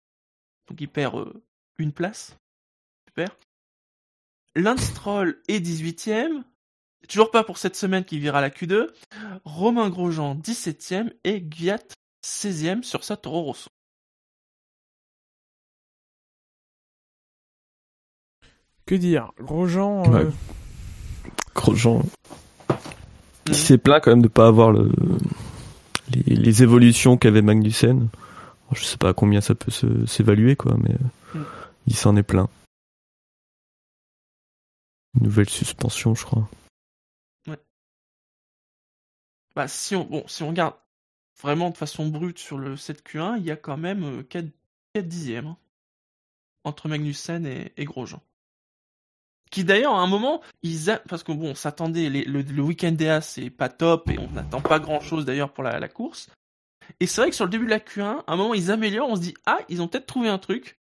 donc 0.67 0.81
il 0.81 0.89
perd 0.89 1.15
euh, 1.17 1.43
une 1.77 1.91
place. 1.91 2.37
super. 3.07 3.37
Lance 4.55 4.81
Stroll 4.81 5.41
est 5.47 5.59
18ème. 5.59 6.43
Toujours 7.07 7.29
pas 7.29 7.43
pour 7.43 7.57
cette 7.57 7.75
semaine 7.75 8.03
qui 8.05 8.19
vira 8.19 8.41
la 8.41 8.49
Q2. 8.49 8.87
Romain 9.43 9.89
Grosjean 9.89 10.35
17ème 10.35 11.11
et 11.23 11.41
Gviat 11.41 11.83
16ème 12.23 12.81
sur 12.83 13.03
sa 13.03 13.17
Toro 13.17 13.43
Rosso. 13.43 13.69
Que 18.85 18.95
dire? 18.95 19.31
Grosjean. 19.39 20.09
Ouais. 20.11 20.27
Euh, 21.55 21.61
Grosjean, 21.61 21.97
Mhm. 22.69 22.75
il 23.47 23.55
s'est 23.55 23.77
plaint 23.77 24.03
quand 24.03 24.11
même 24.11 24.21
de 24.23 24.27
pas 24.27 24.47
avoir 24.47 24.71
le, 24.71 24.91
les, 26.11 26.35
les 26.35 26.63
évolutions 26.63 27.17
qu'avait 27.17 27.41
Magnussen. 27.41 28.09
Je 28.71 28.83
sais 28.83 28.97
pas 28.97 29.09
à 29.09 29.13
combien 29.13 29.41
ça 29.41 29.53
peut 29.55 29.71
s'évaluer, 30.07 30.55
quoi, 30.55 30.75
mais 30.81 30.91
euh, 30.93 31.39
Mhm. 31.39 31.45
il 31.87 31.95
s'en 31.95 32.15
est 32.15 32.23
plaint. 32.23 32.49
Nouvelle 35.21 35.49
suspension, 35.49 36.13
je 36.15 36.25
crois. 36.25 36.49
Bah, 39.55 39.69
si 39.69 39.95
on, 39.95 40.03
bon, 40.03 40.27
si 40.27 40.43
on 40.43 40.49
regarde 40.49 40.75
vraiment 41.41 41.69
de 41.69 41.77
façon 41.77 42.07
brute 42.09 42.39
sur 42.39 42.57
le 42.57 42.75
7Q1, 42.75 43.37
il 43.37 43.45
y 43.45 43.51
a 43.51 43.55
quand 43.55 43.77
même 43.77 44.03
euh, 44.03 44.23
4, 44.23 44.47
4 44.93 45.07
dixièmes 45.07 45.47
hein, 45.47 45.57
entre 46.65 46.89
Magnussen 46.89 47.45
et, 47.45 47.71
et 47.77 47.85
Grosjean. 47.85 48.21
Qui 49.55 49.63
d'ailleurs, 49.63 49.95
à 49.95 50.01
un 50.01 50.07
moment, 50.07 50.41
ils 50.63 50.99
parce 51.07 51.23
que 51.23 51.31
bon, 51.31 51.51
on 51.51 51.55
s'attendait, 51.55 52.09
le, 52.09 52.61
week-end 52.61 52.91
DA 52.91 53.21
c'est 53.21 53.49
pas 53.49 53.69
top 53.69 54.09
et 54.09 54.19
on 54.19 54.29
n'attend 54.31 54.59
pas 54.59 54.79
grand 54.79 54.99
chose 54.99 55.23
d'ailleurs 55.23 55.53
pour 55.53 55.63
la, 55.63 55.87
course. 55.87 56.29
Et 56.99 57.07
c'est 57.07 57.21
vrai 57.21 57.29
que 57.29 57.37
sur 57.37 57.45
le 57.45 57.51
début 57.51 57.63
de 57.63 57.69
la 57.69 57.79
Q1, 57.79 58.23
à 58.27 58.33
un 58.33 58.35
moment 58.35 58.53
ils 58.53 58.69
améliorent, 58.69 59.09
on 59.09 59.15
se 59.15 59.21
dit 59.21 59.33
ah, 59.45 59.59
ils 59.69 59.81
ont 59.81 59.87
peut-être 59.87 60.07
trouvé 60.07 60.27
un 60.27 60.39
truc. 60.39 60.77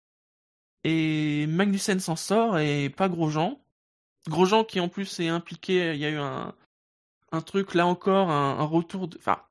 Et 0.84 1.48
Magnussen 1.48 1.98
s'en 1.98 2.14
sort 2.14 2.60
et 2.60 2.90
pas 2.90 3.08
Grosjean. 3.08 3.58
Grosjean 4.28 4.62
qui 4.62 4.78
en 4.78 4.88
plus 4.88 5.18
est 5.18 5.26
impliqué, 5.26 5.92
il 5.94 5.98
y 5.98 6.04
a 6.04 6.10
eu 6.10 6.18
un, 6.18 7.40
truc 7.40 7.74
là 7.74 7.88
encore, 7.88 8.30
un, 8.30 8.62
retour 8.62 9.08
de. 9.08 9.18
Enfin, 9.18 9.42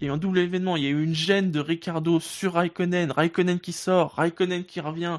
il 0.00 0.04
y 0.04 0.08
a 0.08 0.12
eu 0.12 0.14
un 0.14 0.16
double 0.16 0.38
événement. 0.38 0.76
Il 0.76 0.84
y 0.84 0.86
a 0.86 0.90
eu 0.90 1.02
une 1.02 1.16
gêne 1.16 1.50
de 1.50 1.58
Ricardo 1.58 2.20
sur 2.20 2.52
Raikkonen, 2.52 3.10
Raikkonen 3.10 3.58
qui 3.58 3.72
sort, 3.72 4.12
Raikkonen 4.12 4.64
qui 4.64 4.78
revient 4.78 5.18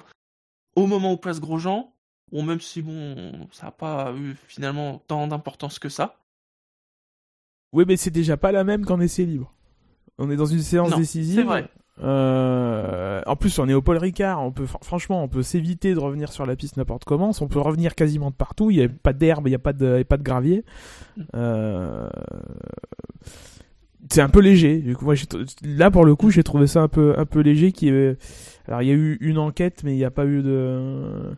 au 0.77 0.88
moment 0.88 1.12
où 1.12 1.17
passe 1.17 1.41
Grosjean. 1.41 1.93
Bon, 2.32 2.44
même 2.44 2.62
si 2.62 2.82
bon, 2.82 3.48
ça 3.52 3.68
n'a 3.68 3.72
pas 3.72 4.14
eu 4.18 4.36
finalement 4.48 5.02
tant 5.08 5.28
d'importance 5.28 5.80
que 5.80 5.90
ça. 5.90 6.18
Oui, 7.74 7.84
mais 7.88 7.98
c'est 7.98 8.12
déjà 8.12 8.38
pas 8.38 8.52
la 8.52 8.64
même 8.64 8.86
qu'en 8.86 9.00
essai 9.00 9.26
libre. 9.26 9.54
On 10.18 10.30
est 10.30 10.36
dans 10.36 10.46
une 10.46 10.60
séance 10.62 10.92
Non, 10.92 10.98
décisive. 10.98 11.36
c'est 11.36 11.44
vrai. 11.44 11.68
Euh, 12.04 13.22
en 13.28 13.36
plus, 13.36 13.60
on 13.60 13.68
est 13.70 13.74
au 13.74 13.82
Paul 13.82 13.98
Ricard. 13.98 14.42
On 14.42 14.52
peut, 14.52 14.64
fr- 14.66 14.84
franchement, 14.84 15.24
on 15.24 15.28
peut 15.28 15.44
s'éviter 15.44 15.94
de 15.94 16.00
revenir 16.00 16.32
sur 16.32 16.46
la 16.46 16.56
piste 16.56 16.78
n'importe 16.78 17.04
comment. 17.06 17.32
On 17.42 17.48
peut 17.48 17.60
revenir 17.60 17.96
quasiment 17.96 18.30
de 18.32 18.36
partout. 18.36 18.72
Il 18.72 18.78
n'y 18.78 18.84
a 18.84 18.90
pas 18.90 19.14
d'herbe, 19.14 19.48
il 19.48 19.52
n'y 19.52 19.56
a 19.56 19.60
pas 19.60 19.74
de, 19.74 19.96
il 19.96 19.98
y 20.00 20.02
a 20.02 20.06
pas 20.06 20.18
de 20.18 20.24
gravier. 20.24 20.64
Euh, 21.36 22.10
c'est 24.10 24.22
un 24.22 24.30
peu 24.30 24.40
léger. 24.42 24.80
Du 24.80 24.96
coup, 24.96 25.06
moi, 25.06 25.16
là, 25.64 25.92
pour 25.92 26.06
le 26.06 26.16
coup, 26.16 26.30
j'ai 26.32 26.44
trouvé 26.44 26.68
ça 26.68 26.82
un 26.82 26.88
peu, 26.88 27.14
un 27.18 27.26
peu 27.26 27.40
léger. 27.42 27.72
Qui. 27.72 27.90
Alors, 28.68 28.82
il 28.82 28.88
y 28.88 28.92
a 28.92 28.96
eu 28.96 29.18
une 29.22 29.38
enquête, 29.38 29.84
mais 29.84 29.94
il 29.94 29.98
n'y 29.98 30.06
a 30.06 30.12
pas 30.12 30.26
eu 30.26 30.42
de. 30.42 31.36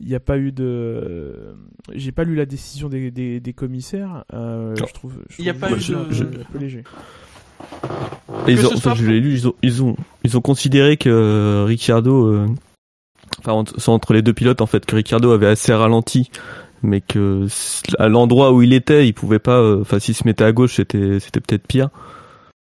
Il 0.00 0.08
n'y 0.08 0.14
a 0.14 0.20
pas 0.20 0.38
eu 0.38 0.50
de. 0.52 1.54
J'ai 1.94 2.12
pas 2.12 2.24
lu 2.24 2.34
la 2.34 2.46
décision 2.46 2.88
des, 2.88 3.10
des, 3.10 3.40
des 3.40 3.52
commissaires. 3.52 4.24
Euh, 4.32 4.74
je 4.76 4.92
trouve. 4.92 5.14
je 5.30 5.36
Il 5.40 5.44
y 5.44 5.50
a 5.50 5.54
trouve 5.54 5.60
pas 5.68 5.70
eu 5.70 5.94
un 5.94 6.02
de- 6.08 6.40
un 6.40 6.44
peu 6.52 6.58
léger. 6.58 6.82
Ils 8.48 8.58
ont, 8.66 8.70
ce 8.70 8.74
enfin, 8.74 8.80
soit 8.80 8.94
je 8.94 9.06
l'ai 9.06 9.20
lu, 9.20 9.32
ils 9.34 9.48
ont, 9.48 9.54
ils 9.62 9.82
ont, 9.82 9.96
ils 10.24 10.36
ont 10.36 10.40
considéré 10.40 10.96
que 10.96 11.08
euh, 11.08 11.64
Ricciardo, 11.66 12.26
euh, 12.26 12.46
enfin, 13.38 13.52
entre, 13.52 13.78
c'est 13.80 13.88
entre 13.90 14.12
les 14.12 14.22
deux 14.22 14.34
pilotes, 14.34 14.60
en 14.60 14.66
fait, 14.66 14.84
que 14.84 14.96
Ricciardo 14.96 15.30
avait 15.30 15.46
assez 15.46 15.72
ralenti, 15.72 16.30
mais 16.82 17.00
que 17.00 17.46
à 17.98 18.08
l'endroit 18.08 18.52
où 18.52 18.62
il 18.62 18.72
était, 18.72 19.06
il 19.06 19.12
pouvait 19.14 19.38
pas, 19.38 19.60
euh, 19.60 19.80
enfin, 19.80 19.98
s'il 19.98 20.14
se 20.14 20.24
mettait 20.26 20.44
à 20.44 20.52
gauche, 20.52 20.74
c'était, 20.76 21.20
c'était 21.20 21.40
peut-être 21.40 21.66
pire. 21.66 21.88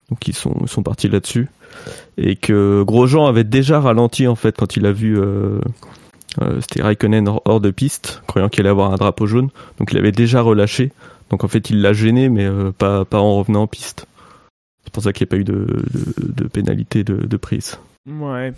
Donc, 0.09 0.27
ils 0.27 0.35
sont, 0.35 0.55
ils 0.61 0.67
sont 0.67 0.83
partis 0.83 1.07
là-dessus. 1.07 1.47
Et 2.17 2.35
que 2.35 2.83
Grosjean 2.83 3.25
avait 3.25 3.45
déjà 3.45 3.79
ralenti, 3.79 4.27
en 4.27 4.35
fait, 4.35 4.55
quand 4.57 4.75
il 4.75 4.85
a 4.85 4.91
vu, 4.91 5.17
euh, 5.17 5.59
c'était 6.61 6.81
Raikkonen 6.81 7.27
hors, 7.27 7.59
de 7.59 7.71
piste, 7.71 8.21
croyant 8.27 8.49
qu'il 8.49 8.61
allait 8.61 8.69
avoir 8.69 8.91
un 8.91 8.95
drapeau 8.95 9.27
jaune. 9.27 9.49
Donc, 9.77 9.91
il 9.91 9.97
avait 9.97 10.11
déjà 10.11 10.41
relâché. 10.41 10.91
Donc, 11.29 11.43
en 11.43 11.47
fait, 11.47 11.69
il 11.69 11.81
l'a 11.81 11.93
gêné, 11.93 12.29
mais 12.29 12.45
euh, 12.45 12.71
pas, 12.71 13.05
en 13.11 13.37
revenant 13.37 13.63
en 13.63 13.67
piste. 13.67 14.07
C'est 14.83 14.93
pour 14.93 15.03
ça 15.03 15.13
qu'il 15.13 15.25
n'y 15.25 15.29
a 15.29 15.31
pas 15.31 15.37
eu 15.37 15.43
de, 15.43 15.65
de, 15.65 16.43
de 16.43 16.47
pénalité 16.47 17.03
de, 17.03 17.15
de 17.15 17.37
prise. 17.37 17.77
Ouais. 18.07 18.53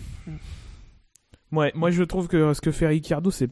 Ouais, 1.53 1.71
moi 1.75 1.91
je 1.91 2.03
trouve 2.03 2.27
que 2.27 2.53
ce 2.53 2.61
que 2.61 2.71
fait 2.71 2.87
Ricciardo, 2.87 3.29
c'est 3.29 3.49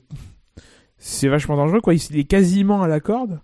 c'est 0.98 1.28
vachement 1.28 1.56
dangereux 1.56 1.82
quoi. 1.82 1.94
Il 1.94 2.18
est 2.18 2.24
quasiment 2.24 2.82
à 2.82 2.88
la 2.88 3.00
corde. 3.00 3.40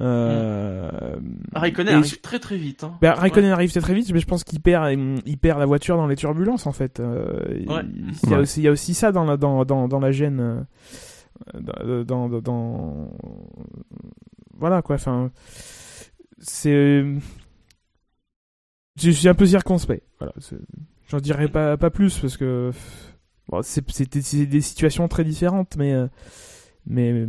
Euh... 0.00 1.16
Raikkonen 1.54 1.94
arrive 1.96 2.20
très 2.20 2.38
très 2.38 2.56
vite. 2.56 2.82
Hein. 2.84 2.96
Bah, 3.02 3.14
Raikkonen 3.14 3.50
arrive 3.52 3.70
très 3.70 3.80
très 3.80 3.94
vite, 3.94 4.10
mais 4.12 4.20
je 4.20 4.26
pense 4.26 4.42
qu'il 4.44 4.60
perd, 4.60 4.90
il 5.26 5.38
perd 5.38 5.58
la 5.58 5.66
voiture 5.66 5.96
dans 5.96 6.06
les 6.06 6.16
turbulences 6.16 6.66
en 6.66 6.72
fait. 6.72 6.98
Euh, 7.00 7.42
il- 7.60 7.68
Ouais. 7.68 7.82
il, 8.24 8.30
y 8.30 8.32
a 8.32 8.36
Ouais. 8.36 8.42
aussi, 8.42 8.60
il 8.60 8.64
y 8.64 8.68
a 8.68 8.72
aussi 8.72 8.94
ça 8.94 9.12
dans 9.12 9.24
la, 9.24 9.36
dans, 9.36 9.64
dans, 9.64 9.88
dans 9.88 10.00
la 10.00 10.10
gêne. 10.12 10.40
euh, 10.40 10.62
Dans, 12.04 12.28
dans, 12.28 12.40
dans- 12.40 13.10
Voilà 14.58 14.80
quoi, 14.82 14.96
enfin. 14.96 15.30
C'est. 16.38 17.04
Je 19.00 19.10
suis 19.10 19.28
un 19.28 19.34
peu 19.34 19.46
circonspect. 19.46 20.04
Voilà. 20.18 20.32
J'en 21.08 21.18
dirais 21.18 21.48
pas, 21.48 21.76
pas 21.76 21.90
plus 21.90 22.18
parce 22.18 22.36
que. 22.36 22.70
Bon, 23.48 23.60
c'est 23.62 23.88
c'est 23.90 24.10
des, 24.12 24.22
c'est 24.22 24.46
des 24.46 24.60
situations 24.60 25.06
très 25.08 25.24
différentes, 25.24 25.76
mais. 25.76 25.92
euh, 25.92 26.06
Mais. 26.86 27.26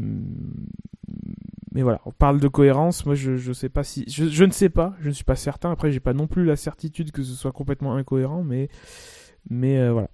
Mais 1.74 1.82
voilà, 1.82 2.00
on 2.06 2.12
parle 2.12 2.39
de 2.39 2.48
cohérence. 2.48 3.06
Moi, 3.06 3.15
je, 3.15 3.36
je 3.36 3.51
sais 3.51 3.68
pas 3.70 3.84
si. 3.84 4.06
Je, 4.08 4.25
je 4.30 4.44
ne 4.46 4.51
sais 4.51 4.70
pas, 4.70 4.96
je 5.01 5.10
ne 5.10 5.13
suis 5.13 5.24
pas 5.24 5.36
certain. 5.36 5.72
Après, 5.72 5.92
j'ai 5.92 6.00
pas 6.00 6.13
non 6.13 6.27
plus 6.27 6.46
la 6.46 6.56
certitude 6.56 7.12
que 7.12 7.24
ce 7.24 7.34
soit 7.34 7.51
complètement 7.51 7.96
incohérent, 7.96 8.44
mais. 8.44 8.70
Mais 9.50 9.77
euh, 9.80 9.92
voilà. 9.92 10.10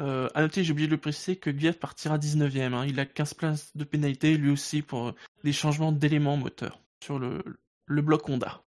Euh, 0.00 0.28
à 0.34 0.42
noter, 0.42 0.64
j'ai 0.64 0.72
oublié 0.72 0.88
de 0.88 0.92
le 0.92 1.00
préciser, 1.00 1.36
que 1.36 1.50
Gviat 1.50 1.72
partira 1.74 2.18
19ème. 2.18 2.72
hein. 2.72 2.84
Il 2.86 2.98
a 2.98 3.06
15 3.06 3.34
places 3.34 3.76
de 3.76 3.84
pénalité, 3.84 4.36
lui 4.36 4.50
aussi, 4.50 4.82
pour 4.82 5.08
euh, 5.08 5.12
des 5.44 5.52
changements 5.52 5.92
d'éléments 5.92 6.36
moteurs 6.36 6.80
sur 7.02 7.18
le, 7.18 7.42
le 7.86 8.02
bloc 8.02 8.28
Honda. 8.28 8.62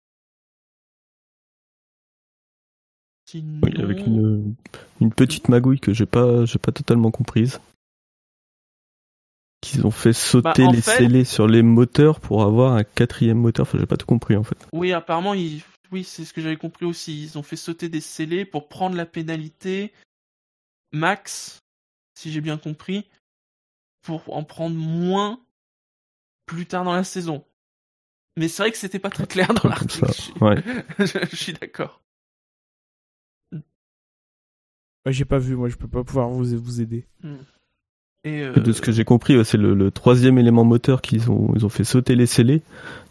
Sinon... 3.26 3.60
Oui, 3.64 3.74
avec 3.80 4.06
une, 4.06 4.56
une 5.02 5.12
petite 5.12 5.50
magouille 5.50 5.80
que 5.80 5.94
j'ai 5.94 6.06
pas, 6.06 6.46
j'ai 6.46 6.60
pas 6.60 6.72
totalement 6.72 7.10
comprise. 7.10 7.60
Qu'ils 9.66 9.86
ont 9.88 9.92
fait 9.92 10.14
sauter 10.14 10.66
Bah, 10.66 10.72
les 10.72 10.82
fait- 10.82 10.98
scellés 10.98 11.26
sur 11.26 11.48
les 11.48 11.64
moteurs 11.64 12.20
pour 12.20 12.44
avoir 12.44 12.74
un 12.74 12.84
quatrième 12.84 13.40
moteur. 13.40 13.66
Enfin, 13.66 13.80
j'ai 13.80 13.86
pas 13.88 13.98
tout 13.98 14.06
compris 14.06 14.36
en 14.36 14.44
fait. 14.44 14.58
Oui, 14.74 14.92
apparemment, 14.94 15.34
ils... 15.34 15.64
oui, 15.92 16.04
c'est 16.04 16.24
ce 16.24 16.34
que 16.34 16.42
j'avais 16.42 16.56
compris 16.58 16.86
aussi. 16.86 17.24
Ils 17.24 17.38
ont 17.38 17.44
fait 17.44 17.56
sauter 17.56 17.90
des 17.90 18.02
scellés 18.02 18.46
pour 18.46 18.68
prendre 18.70 18.96
la 18.96 19.06
pénalité 19.08 19.92
max, 20.92 21.60
si 22.18 22.32
j'ai 22.32 22.42
bien 22.42 22.58
compris, 22.58 23.06
pour 24.04 24.32
en 24.36 24.44
prendre 24.44 24.76
moins 24.76 25.40
plus 26.46 26.68
tard 26.68 26.84
dans 26.84 26.94
la 26.94 27.04
saison. 27.04 27.44
Mais 28.38 28.48
c'est 28.50 28.62
vrai 28.64 28.72
que 28.72 28.78
c'était 28.78 29.00
pas 29.00 29.10
très 29.10 29.26
clair 29.26 29.52
dans 29.54 29.68
l'article. 29.68 30.06
Je 30.10 30.14
suis- 30.22 30.34
ouais. 30.42 30.62
je, 31.00 31.26
je 31.32 31.36
suis 31.36 31.54
d'accord. 31.54 32.02
J'ai 35.08 35.26
pas 35.26 35.38
vu, 35.38 35.56
moi, 35.56 35.70
je 35.70 35.76
peux 35.76 35.88
pas 35.88 36.04
pouvoir 36.04 36.30
vous, 36.30 36.44
vous 36.58 36.82
aider. 36.82 37.08
Et 38.26 38.42
euh, 38.42 38.54
De 38.54 38.72
ce 38.74 38.82
que 38.82 38.92
j'ai 38.92 39.06
compris, 39.06 39.44
c'est 39.46 39.58
le, 39.58 39.74
le 39.76 39.92
troisième 39.92 40.38
élément 40.40 40.64
moteur 40.66 41.02
qu'ils 41.02 41.30
ont, 41.32 41.54
ils 41.56 41.66
ont 41.66 41.70
fait 41.70 41.84
sauter 41.84 42.16
les 42.16 42.26
scellés. 42.26 42.62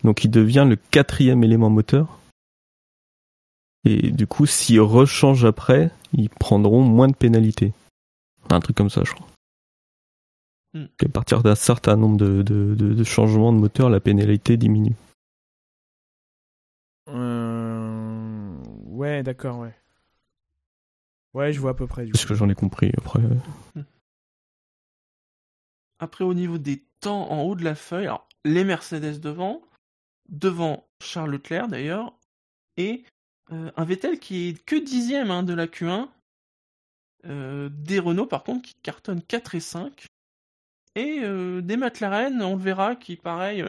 Donc 0.03 0.25
il 0.25 0.31
devient 0.31 0.67
le 0.69 0.77
quatrième 0.77 1.43
élément 1.45 1.71
moteur. 1.71 2.19
Et 3.85 4.11
du 4.11 4.27
coup, 4.27 4.45
s'ils 4.47 4.81
rechangent 4.81 5.45
après, 5.45 5.91
ils 6.13 6.29
prendront 6.31 6.83
moins 6.83 7.07
de 7.09 7.15
pénalités. 7.15 7.73
Un 8.51 8.61
truc 8.61 8.77
comme 8.77 8.91
ça, 8.91 9.03
je 9.05 9.13
crois. 9.13 9.27
Hmm. 10.75 10.87
À 11.05 11.09
partir 11.09 11.43
d'un 11.43 11.55
certain 11.55 11.97
nombre 11.97 12.17
de, 12.17 12.43
de, 12.43 12.75
de- 12.75 12.95
de 12.95 13.05
changements 13.05 13.53
de 13.53 13.59
moteur, 13.59 13.91
la 13.91 14.01
pénalité 14.01 14.57
diminue. 14.57 14.97
Euh... 17.09 18.57
Ouais, 18.87 19.23
d'accord, 19.23 19.59
ouais. 19.59 19.75
Ouais, 21.35 21.53
je 21.53 21.61
vois 21.61 21.73
à 21.73 21.75
peu 21.75 21.87
près. 21.87 22.05
du 22.07 22.13
C'est 22.15 22.23
ce 22.23 22.27
que 22.27 22.35
j'en 22.35 22.49
ai 22.49 22.55
compris. 22.55 22.91
Après, 22.97 23.21
Après, 26.05 26.23
au 26.23 26.35
niveau 26.35 26.59
des 26.59 26.85
temps 27.01 27.31
en 27.31 27.45
haut 27.45 27.55
de 27.55 27.65
la 27.65 27.75
feuille, 27.75 28.05
alors, 28.05 28.29
les 28.45 28.63
Mercedes 28.63 29.21
devant, 29.21 29.63
devant 30.29 30.87
Charles 31.01 31.31
Leclerc 31.31 31.67
d'ailleurs, 31.67 32.13
et 32.77 33.05
euh, 33.53 33.71
un 33.75 33.85
Vettel 33.87 34.19
qui 34.19 34.49
est 34.49 34.65
que 34.67 34.77
dixième 34.77 35.31
hein, 35.31 35.43
de 35.43 35.55
la 35.55 35.67
Q1, 35.67 36.11
euh, 37.25 37.71
des 37.71 37.99
Renault 37.99 38.27
par 38.27 38.45
contre 38.45 38.69
qui 38.69 38.75
cartonnent 38.83 39.23
4 39.23 39.55
et 39.55 39.61
5, 39.61 40.07
et 40.95 41.21
euh, 41.23 41.63
des 41.63 41.79
McLaren, 41.79 42.43
on 42.43 42.57
le 42.57 42.63
verra, 42.63 42.97
qui 42.97 43.17
pareil, 43.17 43.65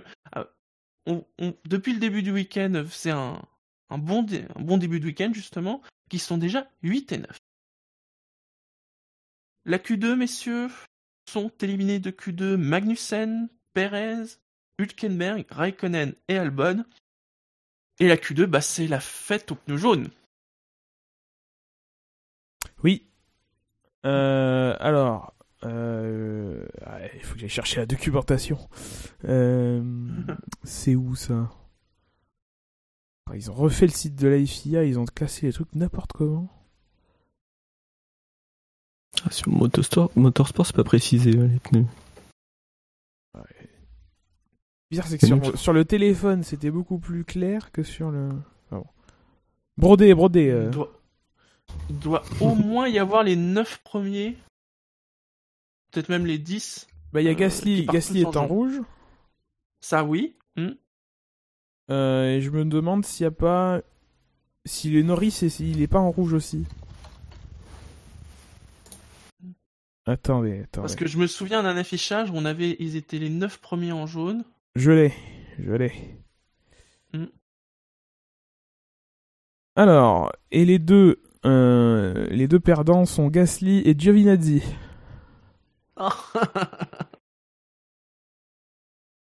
depuis 1.05 1.93
le 1.93 1.99
début 1.99 2.21
du 2.21 2.33
week-end, 2.33 2.83
c'est 2.89 3.11
un, 3.11 3.41
un, 3.89 3.97
bon 3.97 4.25
un 4.29 4.61
bon 4.61 4.77
début 4.77 4.99
de 4.99 5.05
week-end 5.05 5.31
justement, 5.33 5.81
qui 6.09 6.19
sont 6.19 6.37
déjà 6.37 6.69
8 6.83 7.13
et 7.13 7.17
9. 7.19 7.37
La 9.63 9.77
Q2, 9.77 10.15
messieurs, 10.15 10.67
sont 11.25 11.51
éliminés 11.61 11.99
de 11.99 12.11
Q2 12.11 12.55
Magnussen, 12.57 13.49
Perez, 13.73 14.37
Hülkenberg, 14.79 15.45
Raikkonen 15.49 16.13
et 16.27 16.37
Albon. 16.37 16.85
Et 17.99 18.07
la 18.07 18.17
Q2, 18.17 18.45
bah, 18.45 18.61
c'est 18.61 18.87
la 18.87 18.99
fête 18.99 19.51
aux 19.51 19.55
pneus 19.55 19.77
jaunes. 19.77 20.09
Oui. 22.83 23.07
Euh, 24.05 24.75
alors, 24.79 25.33
euh, 25.63 26.65
il 27.13 27.21
faut 27.21 27.33
que 27.33 27.39
j'aille 27.39 27.49
chercher 27.49 27.79
la 27.79 27.85
documentation. 27.85 28.59
Euh, 29.25 29.81
c'est 30.63 30.95
où 30.95 31.15
ça? 31.15 31.51
Ils 33.33 33.49
ont 33.49 33.55
refait 33.55 33.87
le 33.87 33.91
site 33.91 34.15
de 34.15 34.27
la 34.27 34.45
FIA, 34.45 34.83
ils 34.83 34.99
ont 34.99 35.05
classé 35.05 35.47
les 35.47 35.53
trucs 35.53 35.73
n'importe 35.73 36.13
comment. 36.13 36.54
Ah, 39.23 39.31
sur 39.31 39.49
Motorsport, 39.49 40.11
Motorsport 40.15 40.65
c'est 40.65 40.75
pas 40.75 40.83
précisé 40.83 41.31
les 41.31 41.59
pneus. 41.59 41.85
Bizarre, 44.91 45.07
c'est 45.07 45.17
que 45.17 45.25
sur, 45.25 45.57
sur, 45.57 45.73
le 45.73 45.83
téléphone, 45.83 46.43
c'était 46.43 46.69
beaucoup 46.69 46.99
plus 46.99 47.23
clair 47.23 47.71
que 47.71 47.81
sur 47.81 48.11
le. 48.11 48.29
Ah 48.71 48.75
bon. 48.75 48.85
Brodé, 49.77 50.13
brodé. 50.13 50.65
Il 50.65 50.69
doit, 50.69 50.91
il 51.89 51.99
doit 51.99 52.23
au 52.39 52.53
moins 52.55 52.87
y 52.87 52.99
avoir 52.99 53.23
les 53.23 53.35
9 53.35 53.81
premiers. 53.83 54.37
Peut-être 55.91 56.09
même 56.09 56.25
les 56.25 56.37
10. 56.37 56.87
Bah, 57.13 57.21
il 57.21 57.25
y 57.25 57.29
a 57.29 57.33
Gasly. 57.33 57.85
Gasly 57.85 58.21
est 58.21 58.37
en 58.37 58.45
rouge. 58.45 58.81
Ça, 59.81 60.03
oui. 60.03 60.35
Hmm. 60.55 60.71
Euh, 61.89 62.35
et 62.35 62.41
je 62.41 62.49
me 62.49 62.65
demande 62.65 63.05
s'il 63.05 63.23
n'y 63.23 63.27
a 63.27 63.31
pas. 63.31 63.81
S'il 64.65 64.97
est 64.97 65.03
Norris 65.03 65.39
et 65.43 65.49
s'il 65.49 65.81
est 65.81 65.87
pas 65.87 65.99
en 65.99 66.11
rouge 66.11 66.33
aussi. 66.33 66.65
Attendez, 70.07 70.61
attendez. 70.61 70.83
Parce 70.83 70.95
que 70.95 71.07
je 71.07 71.17
me 71.17 71.25
souviens 71.25 71.63
d'un 71.63 71.77
affichage 71.77 72.29
où 72.29 72.35
on 72.35 72.45
avait, 72.45 72.75
ils 72.79 72.95
étaient 72.95 73.17
les 73.17 73.31
9 73.31 73.59
premiers 73.59 73.91
en 73.91 74.05
jaune. 74.05 74.43
Je 74.75 74.91
l'ai, 74.91 75.13
je 75.57 75.71
l'ai. 75.71 75.93
Hmm. 77.13 77.25
Alors, 79.75 80.31
et 80.51 80.63
les 80.63 80.77
deux, 80.77 81.23
euh, 81.45 82.27
les 82.29 82.47
deux 82.47 82.59
perdants 82.59 83.05
sont 83.05 83.29
Gasly 83.29 83.81
et 83.85 83.97
Giovinazzi. 83.97 84.61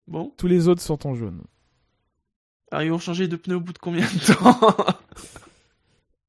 bon. 0.07 0.31
Tous 0.37 0.47
les 0.47 0.67
autres 0.67 0.81
sont 0.81 1.07
en 1.07 1.15
jaune. 1.15 1.43
Alors, 2.71 2.83
ils 2.83 2.91
vont 2.91 2.99
changer 2.99 3.27
de 3.27 3.35
pneu 3.35 3.55
au 3.55 3.61
bout 3.61 3.73
de 3.73 3.79
combien 3.79 4.05
de 4.05 4.33
temps 4.33 4.59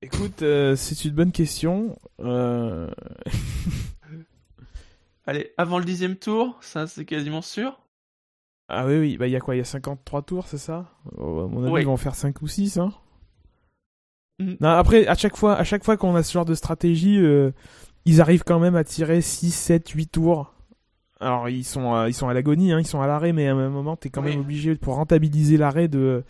Écoute, 0.01 0.43
euh, 0.43 0.75
c'est 0.77 1.05
une 1.05 1.11
bonne 1.11 1.33
question. 1.33 1.99
Euh... 2.21 2.89
Allez, 5.29 5.53
avant 5.59 5.79
le 5.79 5.85
dixième 5.85 6.17
tour, 6.17 6.57
ça 6.63 6.87
c'est 6.87 7.05
quasiment 7.05 7.43
sûr. 7.43 7.79
Ah 8.71 8.87
oui, 8.87 8.99
oui, 8.99 9.17
bah 9.19 9.27
il 9.27 9.31
y 9.31 9.37
a 9.37 9.41
quoi 9.41 9.55
Il 9.55 9.59
y 9.59 9.61
a 9.61 9.65
53 9.65 10.23
tours, 10.23 10.47
c'est 10.47 10.57
ça? 10.57 10.87
Oh, 11.19 11.41
À 11.41 11.47
mon 11.47 11.65
avis, 11.65 11.83
ils 11.83 11.87
vont 11.87 11.99
faire 11.99 12.15
5 12.15 12.41
ou 12.41 12.49
6, 12.49 12.79
hein 12.79 12.95
mm. 14.39 14.55
Non, 14.61 14.71
après, 14.71 15.07
à 15.07 15.15
chaque 15.15 15.37
fois, 15.37 15.55
à 15.57 15.65
chaque 15.65 15.85
fois 15.85 15.99
qu'on 15.99 16.15
a 16.15 16.23
ce 16.23 16.33
genre 16.33 16.47
de 16.47 16.55
stratégie, 16.55 17.19
euh, 17.19 17.51
ils 18.07 18.23
arrivent 18.23 18.43
quand 18.43 18.59
même 18.59 18.75
à 18.75 18.85
tirer 18.85 19.21
6, 19.21 19.51
7, 19.51 19.91
8 19.91 20.07
tours. 20.07 20.55
Alors, 21.21 21.51
ils 21.51 21.65
sont, 21.65 21.95
euh, 21.95 22.09
ils 22.09 22.15
sont 22.15 22.31
à 22.31 22.33
l'agonie, 22.33 22.73
hein, 22.73 22.81
ils 22.81 22.87
sont 22.87 23.03
à 23.03 23.07
l'arrêt, 23.07 23.35
mais 23.35 23.49
à 23.49 23.55
un 23.55 23.69
moment, 23.69 23.97
t'es 23.97 24.09
quand 24.09 24.23
même 24.23 24.41
obligé, 24.41 24.77
pour 24.77 24.95
rentabiliser 24.95 25.59
l'arrêt, 25.59 25.89
de 25.89 26.25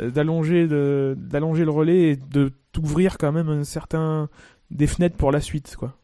euh, 0.00 0.10
d'allonger 0.10 0.66
de, 0.66 1.14
d'allonger 1.16 1.64
le 1.64 1.70
relais 1.70 2.02
et 2.08 2.16
de 2.16 2.50
t'ouvrir 2.72 3.18
quand 3.18 3.30
même 3.30 3.50
un 3.50 3.62
certain 3.62 4.28
des 4.72 4.88
fenêtres 4.88 5.16
pour 5.16 5.30
la 5.30 5.40
suite, 5.40 5.76
quoi. 5.76 5.96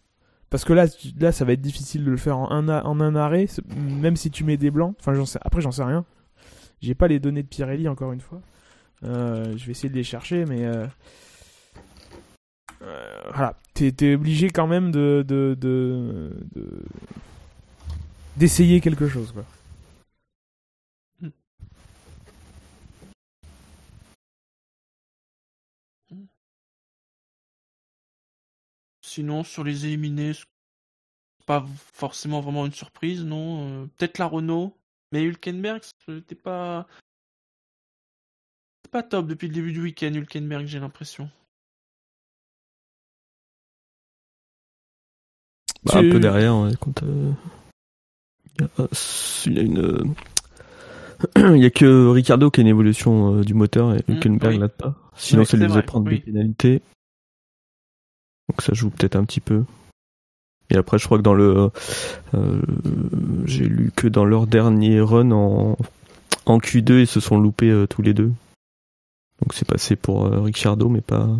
Parce 0.52 0.66
que 0.66 0.74
là, 0.74 0.84
là, 1.18 1.32
ça 1.32 1.46
va 1.46 1.54
être 1.54 1.62
difficile 1.62 2.04
de 2.04 2.10
le 2.10 2.18
faire 2.18 2.36
en 2.36 2.68
un, 2.68 2.82
en 2.82 3.00
un 3.00 3.16
arrêt, 3.16 3.46
même 3.74 4.16
si 4.16 4.30
tu 4.30 4.44
mets 4.44 4.58
des 4.58 4.70
blancs. 4.70 4.94
Enfin, 5.00 5.14
j'en 5.14 5.24
sais, 5.24 5.38
après, 5.40 5.62
j'en 5.62 5.70
sais 5.70 5.82
rien. 5.82 6.04
J'ai 6.82 6.94
pas 6.94 7.08
les 7.08 7.18
données 7.18 7.42
de 7.42 7.48
Pirelli, 7.48 7.88
encore 7.88 8.12
une 8.12 8.20
fois. 8.20 8.42
Euh, 9.02 9.56
je 9.56 9.64
vais 9.64 9.72
essayer 9.72 9.88
de 9.88 9.94
les 9.94 10.04
chercher, 10.04 10.44
mais... 10.44 10.66
Euh, 10.66 10.86
euh, 12.82 13.22
voilà, 13.32 13.58
t'es 13.72 13.94
es 14.02 14.14
obligé 14.14 14.50
quand 14.50 14.66
même 14.66 14.92
de 14.92 15.24
d'essayer 18.36 18.78
de, 18.78 18.84
quelque 18.84 19.08
chose, 19.08 19.32
quoi. 19.32 19.44
Sinon, 29.12 29.44
sur 29.44 29.62
les 29.62 29.85
éliminés, 29.85 30.33
pas 31.44 31.66
forcément 31.92 32.40
vraiment 32.40 32.64
une 32.64 32.72
surprise, 32.72 33.22
non. 33.22 33.83
Euh, 33.83 33.87
peut-être 33.98 34.16
la 34.16 34.25
Renault, 34.25 34.75
mais 35.12 35.22
Hülkenberg, 35.22 35.83
c'était 36.07 36.35
pas. 36.35 36.87
pas 38.90 39.03
top 39.03 39.27
depuis 39.27 39.48
le 39.48 39.55
début 39.55 39.72
du 39.72 39.83
week-end, 39.83 40.12
Hülkenberg, 40.14 40.64
j'ai 40.64 40.81
l'impression. 40.81 41.29
Bah, 45.85 45.98
Un 45.98 46.11
peu 46.11 46.18
derrière, 46.18 46.57
ouais, 46.57 46.72
euh, 47.03 47.33
Il 49.44 49.53
y 49.53 49.59
a 49.59 49.62
une. 49.62 50.14
Il 51.37 51.62
y 51.62 51.66
a 51.66 51.70
que 51.70 52.09
Ricardo 52.09 52.51
qui 52.51 52.61
a 52.61 52.62
une 52.62 52.68
évolution 52.68 53.37
euh, 53.37 53.44
du 53.44 53.53
moteur 53.53 53.92
et 53.92 53.98
mmh, 53.98 54.12
Hülkenberg 54.12 54.59
là 54.59 54.70
pas. 54.70 54.94
Sinon, 55.16 55.44
ça 55.44 55.59
lui 55.59 55.68
faisait 55.68 55.83
prendre 55.83 56.09
des 56.09 56.18
pénalités. 56.18 56.81
Donc 58.52 58.60
ça 58.60 58.74
joue 58.74 58.90
peut-être 58.90 59.16
un 59.16 59.24
petit 59.24 59.40
peu. 59.40 59.64
Et 60.68 60.76
après, 60.76 60.98
je 60.98 61.06
crois 61.06 61.16
que 61.16 61.22
dans 61.22 61.32
le, 61.32 61.70
euh, 62.34 62.62
j'ai 63.46 63.64
lu 63.64 63.90
que 63.96 64.06
dans 64.06 64.26
leur 64.26 64.46
dernier 64.46 65.00
run 65.00 65.30
en, 65.30 65.78
en 66.44 66.58
Q2, 66.58 67.00
ils 67.00 67.06
se 67.06 67.18
sont 67.18 67.38
loupés 67.38 67.70
euh, 67.70 67.86
tous 67.86 68.02
les 68.02 68.12
deux. 68.12 68.30
Donc 69.40 69.54
c'est 69.54 69.66
passé 69.66 69.96
pour 69.96 70.26
euh, 70.26 70.42
Ricciardo, 70.42 70.90
mais 70.90 71.00
pas, 71.00 71.30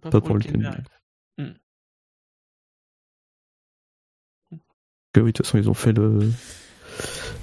pas, 0.00 0.20
pour, 0.20 0.36
le 0.36 0.42
hmm. 1.38 1.54
Oui, 5.16 5.22
de 5.24 5.30
toute 5.32 5.44
façon, 5.44 5.58
ils 5.58 5.68
ont 5.68 5.74
fait 5.74 5.92
le, 5.92 6.30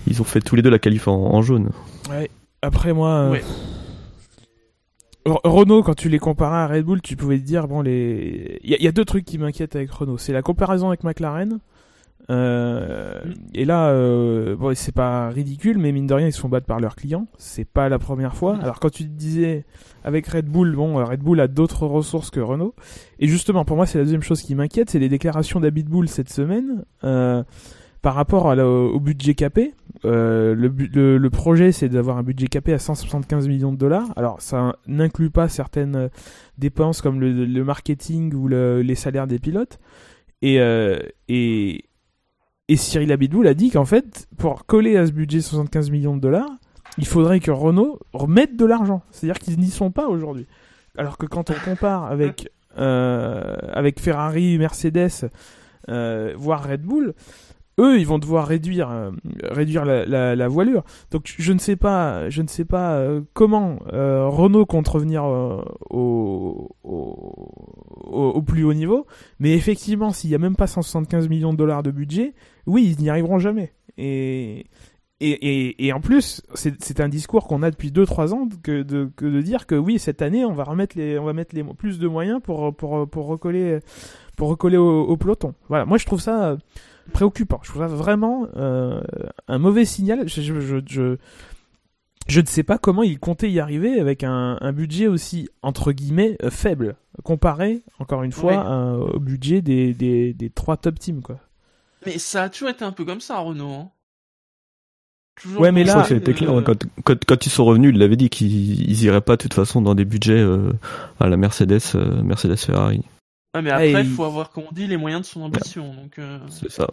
ils 0.07 0.21
ont 0.21 0.25
fait 0.25 0.39
tous 0.39 0.55
les 0.55 0.61
deux 0.61 0.69
la 0.69 0.79
qualif 0.79 1.09
en, 1.09 1.41
jaune. 1.41 1.71
Ouais. 2.09 2.31
Après 2.61 2.93
moi, 2.93 3.33
Renault, 5.43 5.83
quand 5.83 5.95
tu 5.95 6.09
les 6.09 6.19
comparais 6.19 6.57
à 6.57 6.67
Red 6.67 6.85
Bull, 6.85 7.01
tu 7.01 7.15
pouvais 7.15 7.37
te 7.37 7.43
dire 7.43 7.67
bon 7.67 7.81
les. 7.81 8.59
Il 8.63 8.81
y, 8.81 8.87
a 8.87 8.91
deux 8.91 9.05
trucs 9.05 9.25
qui 9.25 9.37
m'inquiètent 9.37 9.75
avec 9.75 9.91
Renault. 9.91 10.17
C'est 10.17 10.33
la 10.33 10.41
comparaison 10.41 10.87
avec 10.89 11.03
McLaren. 11.03 11.59
Euh, 12.29 13.21
et 13.55 13.65
là, 13.65 13.89
euh, 13.89 14.55
bon, 14.55 14.75
c'est 14.75 14.93
pas 14.93 15.29
ridicule, 15.29 15.79
mais 15.79 15.91
mine 15.91 16.05
de 16.05 16.13
rien, 16.13 16.27
ils 16.27 16.33
se 16.33 16.39
font 16.39 16.49
battre 16.49 16.67
par 16.67 16.79
leurs 16.79 16.95
clients. 16.95 17.27
C'est 17.37 17.65
pas 17.65 17.89
la 17.89 17.97
première 17.97 18.35
fois. 18.35 18.57
Alors 18.61 18.79
quand 18.79 18.91
tu 18.91 19.03
te 19.03 19.09
disais 19.09 19.65
avec 20.03 20.27
Red 20.27 20.45
Bull, 20.45 20.75
bon, 20.75 21.03
Red 21.03 21.21
Bull 21.21 21.39
a 21.39 21.47
d'autres 21.47 21.87
ressources 21.87 22.29
que 22.29 22.39
Renault. 22.39 22.75
Et 23.19 23.27
justement, 23.27 23.65
pour 23.65 23.77
moi, 23.77 23.85
c'est 23.85 23.97
la 23.97 24.03
deuxième 24.03 24.21
chose 24.21 24.41
qui 24.41 24.53
m'inquiète, 24.53 24.89
c'est 24.89 24.99
les 24.99 25.09
déclarations 25.09 25.59
d'Abitbull 25.59 26.07
cette 26.07 26.29
semaine. 26.29 26.83
Euh, 27.03 27.43
par 28.01 28.15
rapport 28.15 28.45
au 28.45 28.99
budget 28.99 29.35
capé, 29.35 29.73
euh, 30.05 30.55
le, 30.55 31.29
projet 31.29 31.73
c'est 31.73 31.89
d'avoir 31.89 32.17
un 32.17 32.23
budget 32.23 32.47
capé 32.47 32.73
à 32.73 32.79
175 32.79 33.47
millions 33.47 33.73
de 33.73 33.77
dollars. 33.77 34.07
Alors 34.15 34.41
ça 34.41 34.75
n'inclut 34.87 35.29
pas 35.29 35.49
certaines 35.49 35.95
euh, 35.95 36.09
dépenses 36.57 37.01
comme 37.01 37.19
le, 37.19 37.63
marketing 37.63 38.33
ou 38.33 38.47
les 38.47 38.95
salaires 38.95 39.27
des 39.27 39.39
pilotes. 39.39 39.79
Et, 40.41 40.61
euh, 40.61 40.99
et, 41.27 41.85
Cyril 42.73 43.11
Abitboul 43.11 43.47
a 43.47 43.53
dit 43.53 43.71
qu'en 43.71 43.85
fait, 43.85 44.27
pour 44.37 44.65
coller 44.65 44.95
à 44.95 45.05
ce 45.05 45.11
budget 45.11 45.41
75 45.41 45.89
millions 45.91 46.15
de 46.15 46.21
dollars, 46.21 46.49
il 46.97 47.05
faudrait 47.05 47.39
que 47.39 47.51
Renault 47.51 47.99
remette 48.13 48.55
de 48.55 48.65
l'argent. 48.65 49.01
C'est-à-dire 49.11 49.39
qu'ils 49.39 49.59
n'y 49.59 49.69
sont 49.69 49.91
pas 49.91 50.07
aujourd'hui. 50.07 50.45
Alors 50.97 51.17
que 51.17 51.25
quand 51.25 51.49
on 51.49 51.55
compare 51.65 52.05
avec, 52.05 52.49
avec 52.77 53.99
Ferrari, 53.99 54.57
Mercedes, 54.57 55.29
voire 55.87 56.63
Red 56.63 56.83
Bull, 56.83 57.15
eux, 57.79 57.99
ils 57.99 58.05
vont 58.05 58.19
devoir 58.19 58.45
réduire, 58.45 58.91
euh, 58.91 59.11
réduire 59.43 59.85
la, 59.85 60.47
voilure. 60.47 60.83
Donc 61.11 61.33
je 61.37 61.53
ne 61.53 61.59
sais 61.59 61.75
pas, 61.75 62.29
je 62.29 62.41
ne 62.41 62.47
sais 62.47 62.65
pas 62.65 62.93
euh, 62.93 63.21
comment 63.33 63.79
euh, 63.93 64.27
Renault 64.27 64.65
compte 64.65 64.87
revenir 64.87 65.23
au, 65.23 66.75
au, 66.83 68.41
plus 68.41 68.63
haut 68.63 68.73
niveau. 68.73 69.07
Mais 69.39 69.53
effectivement, 69.53 70.11
s'il 70.11 70.29
n'y 70.29 70.35
a 70.35 70.39
même 70.39 70.55
pas 70.55 70.67
175 70.67 71.29
millions 71.29 71.53
de 71.53 71.57
dollars 71.57 71.83
de 71.83 71.91
budget, 71.91 72.33
oui, 72.67 72.95
ils 72.97 73.01
n'y 73.01 73.09
arriveront 73.09 73.39
jamais. 73.39 73.73
Et, 73.97 74.65
et, 75.21 75.85
et, 75.85 75.91
en 75.91 75.99
plus, 75.99 76.41
c'est 76.53 77.01
un 77.01 77.09
discours 77.09 77.45
qu'on 77.45 77.61
a 77.61 77.71
depuis 77.71 77.91
2-3 77.91 78.33
ans 78.33 78.47
que 78.63 78.83
de, 78.83 79.09
que 79.17 79.25
de 79.25 79.41
dire 79.41 79.65
que 79.67 79.75
oui, 79.75 79.99
cette 79.99 80.21
année, 80.21 80.45
on 80.45 80.53
va 80.53 80.63
remettre 80.63 80.97
les, 80.97 81.19
on 81.19 81.25
va 81.25 81.33
mettre 81.33 81.53
les, 81.53 81.63
plus 81.63 81.99
de 81.99 82.07
moyens 82.07 82.39
pour, 82.41 82.73
pour, 82.73 83.09
pour 83.09 83.25
recoller, 83.27 83.79
pour 84.37 84.47
recoller 84.47 84.77
au, 84.77 85.01
au 85.01 85.17
peloton. 85.17 85.53
Voilà, 85.67 85.83
moi 85.83 85.97
je 85.97 86.05
trouve 86.05 86.21
ça 86.21 86.57
préoccupant. 87.09 87.59
Je 87.63 87.69
trouve 87.69 87.81
ça 87.81 87.87
vraiment 87.87 88.47
euh, 88.55 89.01
un 89.47 89.57
mauvais 89.57 89.85
signal. 89.85 90.27
Je, 90.29 90.41
je, 90.41 90.79
je, 90.87 91.17
Je 92.27 92.41
ne 92.41 92.45
sais 92.45 92.63
pas 92.63 92.77
comment 92.77 93.03
ils 93.03 93.19
comptaient 93.19 93.49
y 93.51 93.59
arriver 93.59 93.99
avec 93.99 94.23
un, 94.23 94.57
un 94.61 94.71
budget 94.71 95.07
aussi, 95.07 95.49
entre 95.63 95.91
guillemets, 95.91 96.37
euh, 96.43 96.49
faible, 96.51 96.95
comparé, 97.23 97.81
encore 97.99 98.21
une 98.23 98.31
fois, 98.31 98.61
à- 98.61 98.93
au 98.93 99.19
budget 99.19 99.61
des, 99.61 99.93
des, 99.93 100.33
des 100.33 100.49
trois 100.51 100.77
top 100.77 100.99
teams, 100.99 101.21
quoi. 101.21 101.39
Mais 102.05 102.17
ça 102.17 102.43
a 102.43 102.49
toujours 102.49 102.69
été 102.69 102.85
un 102.85 102.91
peu 102.91 103.03
comme 103.03 103.19
ça, 103.19 103.39
Renault. 103.39 103.73
Hein. 103.73 103.89
Toujours 105.41 105.61
Ouais, 105.61 105.71
mais 105.71 105.83
là- 105.83 106.05
le- 106.09 106.19
clair. 106.19 106.49
hein, 106.51 106.61
Quand, 106.65 106.75
quand, 107.03 107.25
quand 107.25 107.45
ils 107.45 107.49
sont 107.49 107.65
revenus, 107.65 107.91
ils 107.93 107.99
l'avaient 107.99 108.15
dit 108.17 108.29
qu'ils 108.29 108.89
ils 108.89 109.03
iraient 109.03 109.21
pas 109.21 109.35
de 109.37 109.41
toute 109.41 109.53
façon 109.53 109.81
dans 109.81 109.95
des 109.95 110.05
budgets 110.05 110.33
euh, 110.39 110.71
à 111.19 111.27
la 111.29 111.37
Mercedes, 111.37 111.79
euh, 111.95 112.21
Mercedes 112.23 112.57
Ferrari. 112.57 113.03
Ouais, 113.55 113.61
mais 113.63 113.71
après, 113.71 113.93
Ah, 113.95 114.01
il 114.01 114.07
il- 114.09 114.13
faut 114.15 114.23
avoir, 114.25 114.51
comme 114.51 114.65
on 114.69 114.71
dit, 114.73 114.85
les 114.87 114.97
moyens 114.97 115.21
de 115.21 115.25
son 115.25 115.41
ambition. 115.41 115.93
Donc, 115.93 116.19
euh, 116.19 116.39
C'est 116.49 116.69
ça. 116.71 116.87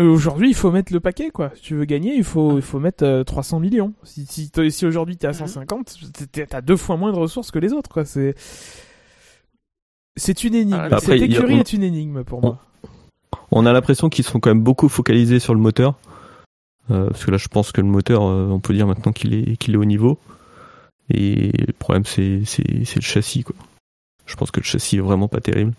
Euh, 0.00 0.10
Aujourd'hui, 0.10 0.48
il 0.48 0.54
faut 0.54 0.72
mettre 0.72 0.92
le 0.92 0.98
paquet, 0.98 1.30
quoi. 1.30 1.52
Si 1.54 1.62
tu 1.62 1.74
veux 1.76 1.84
gagner, 1.84 2.14
il 2.16 2.24
faut, 2.24 2.56
il 2.56 2.62
faut 2.62 2.80
mettre 2.80 3.04
euh, 3.04 3.22
300 3.22 3.60
millions. 3.60 3.94
Si, 4.02 4.26
si, 4.26 4.86
aujourd'hui 4.86 5.16
t'es 5.16 5.26
à 5.28 5.30
Mhm. 5.30 5.36
150, 5.36 5.96
t'es- 6.32 6.46
t'as 6.46 6.60
deux 6.62 6.76
fois 6.76 6.96
moins 6.96 7.12
de 7.12 7.18
ressources 7.18 7.50
que 7.52 7.60
les 7.60 7.72
autres, 7.72 7.90
quoi. 7.90 8.04
C'est, 8.04 8.34
c'est 10.16 10.42
une 10.42 10.54
énigme. 10.56 10.74
Ah, 10.80 10.84
après, 10.86 11.00
Cette 11.00 11.10
a- 11.22 11.24
écurie 11.24 11.54
on- 11.54 11.58
est 11.60 11.72
une 11.72 11.84
énigme 11.84 12.24
pour 12.24 12.40
moi. 12.40 12.58
On 13.52 13.66
a 13.66 13.72
l'impression 13.72 14.08
qu'ils 14.08 14.24
sont 14.24 14.40
quand 14.40 14.50
même 14.50 14.62
beaucoup 14.64 14.88
focalisés 14.88 15.38
sur 15.38 15.54
le 15.54 15.60
moteur. 15.60 15.96
Euh, 16.90 17.06
parce 17.10 17.24
que 17.24 17.30
là, 17.30 17.36
je 17.36 17.48
pense 17.48 17.70
que 17.70 17.80
le 17.80 17.86
moteur, 17.86 18.24
euh, 18.24 18.48
on 18.48 18.58
peut 18.60 18.74
dire 18.74 18.86
maintenant 18.88 19.12
qu'il 19.12 19.32
est, 19.32 19.56
qu'il 19.56 19.74
est 19.74 19.78
au 19.78 19.84
niveau. 19.84 20.18
Et 21.10 21.52
le 21.66 21.72
problème, 21.72 22.04
c'est, 22.04 22.42
le 22.58 23.00
châssis, 23.00 23.42
quoi. 23.44 23.56
Je 24.26 24.36
pense 24.36 24.50
que 24.50 24.60
le 24.60 24.64
châssis 24.64 24.96
est 24.96 25.00
vraiment 25.00 25.28
pas 25.28 25.40
terrible. 25.40 25.74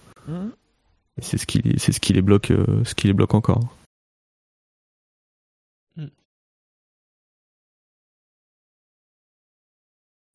Et 1.18 1.22
c'est 1.22 1.38
ce 1.38 1.46
qui, 1.46 1.60
les- 1.62 1.80
c'est 1.80 1.92
ce 1.92 2.00
qui 2.00 2.14
les 2.14 2.22
bloque, 2.22 2.52
euh, 2.52 2.84
ce 2.84 2.94
qui 2.94 3.08
les 3.08 3.14
bloque 3.14 3.34
encore. 3.34 3.76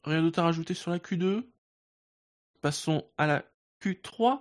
rien 0.04 0.22
d'autre 0.22 0.38
à 0.40 0.44
rajouter 0.44 0.74
sur 0.74 0.90
la 0.90 0.98
Q2. 0.98 1.44
Passons 2.60 3.04
à 3.16 3.26
la 3.26 3.44
Q3. 3.82 4.40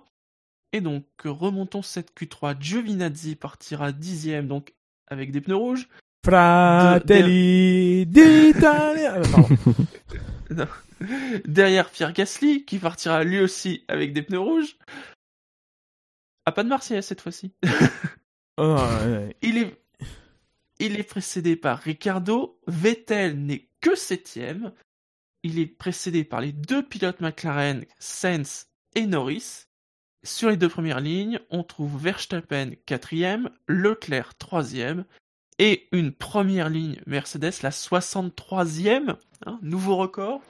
Et 0.72 0.80
donc, 0.80 1.04
remontons 1.24 1.82
cette 1.82 2.14
Q3. 2.16 2.56
Giovinazzi 2.60 3.34
partira 3.34 3.92
dixième, 3.92 4.46
donc 4.46 4.74
avec 5.08 5.32
des 5.32 5.40
pneus 5.40 5.56
rouges. 5.56 5.88
Fratelli 6.24 8.06
d'Italia. 8.06 9.22
Derrière 11.44 11.90
Pierre 11.90 12.12
Gasly, 12.12 12.64
qui 12.64 12.78
partira 12.78 13.24
lui 13.24 13.40
aussi 13.40 13.84
avec 13.88 14.12
des 14.12 14.22
pneus 14.22 14.40
rouges. 14.40 14.76
Ah, 16.46 16.52
pas 16.52 16.64
de 16.64 16.68
Marseillaise 16.68 17.06
cette 17.06 17.20
fois-ci. 17.20 17.52
Oh, 18.56 18.76
ouais, 18.76 19.12
ouais. 19.12 19.36
Il 19.42 19.58
est, 19.58 19.82
il 20.78 20.98
est 20.98 21.04
précédé 21.04 21.56
par 21.56 21.78
Ricardo. 21.78 22.60
Vettel 22.66 23.40
n'est 23.40 23.68
que 23.80 23.94
septième. 23.94 24.72
Il 25.42 25.58
est 25.58 25.66
précédé 25.66 26.24
par 26.24 26.40
les 26.40 26.52
deux 26.52 26.82
pilotes 26.82 27.20
McLaren, 27.20 27.86
Sainz 27.98 28.66
et 28.94 29.06
Norris. 29.06 29.66
Sur 30.22 30.50
les 30.50 30.58
deux 30.58 30.68
premières 30.68 31.00
lignes, 31.00 31.40
on 31.48 31.62
trouve 31.62 32.02
Verstappen 32.02 32.72
quatrième, 32.84 33.48
Leclerc 33.66 34.34
troisième 34.36 35.06
et 35.60 35.88
une 35.92 36.10
première 36.10 36.70
ligne 36.70 37.00
Mercedes, 37.06 37.52
la 37.62 37.70
63e, 37.70 39.16
hein, 39.44 39.58
nouveau 39.62 39.94
record, 39.96 40.40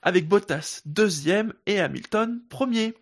avec 0.00 0.28
Bottas 0.28 0.80
deuxième 0.86 1.52
et 1.66 1.80
Hamilton 1.80 2.40
premier. 2.48 2.94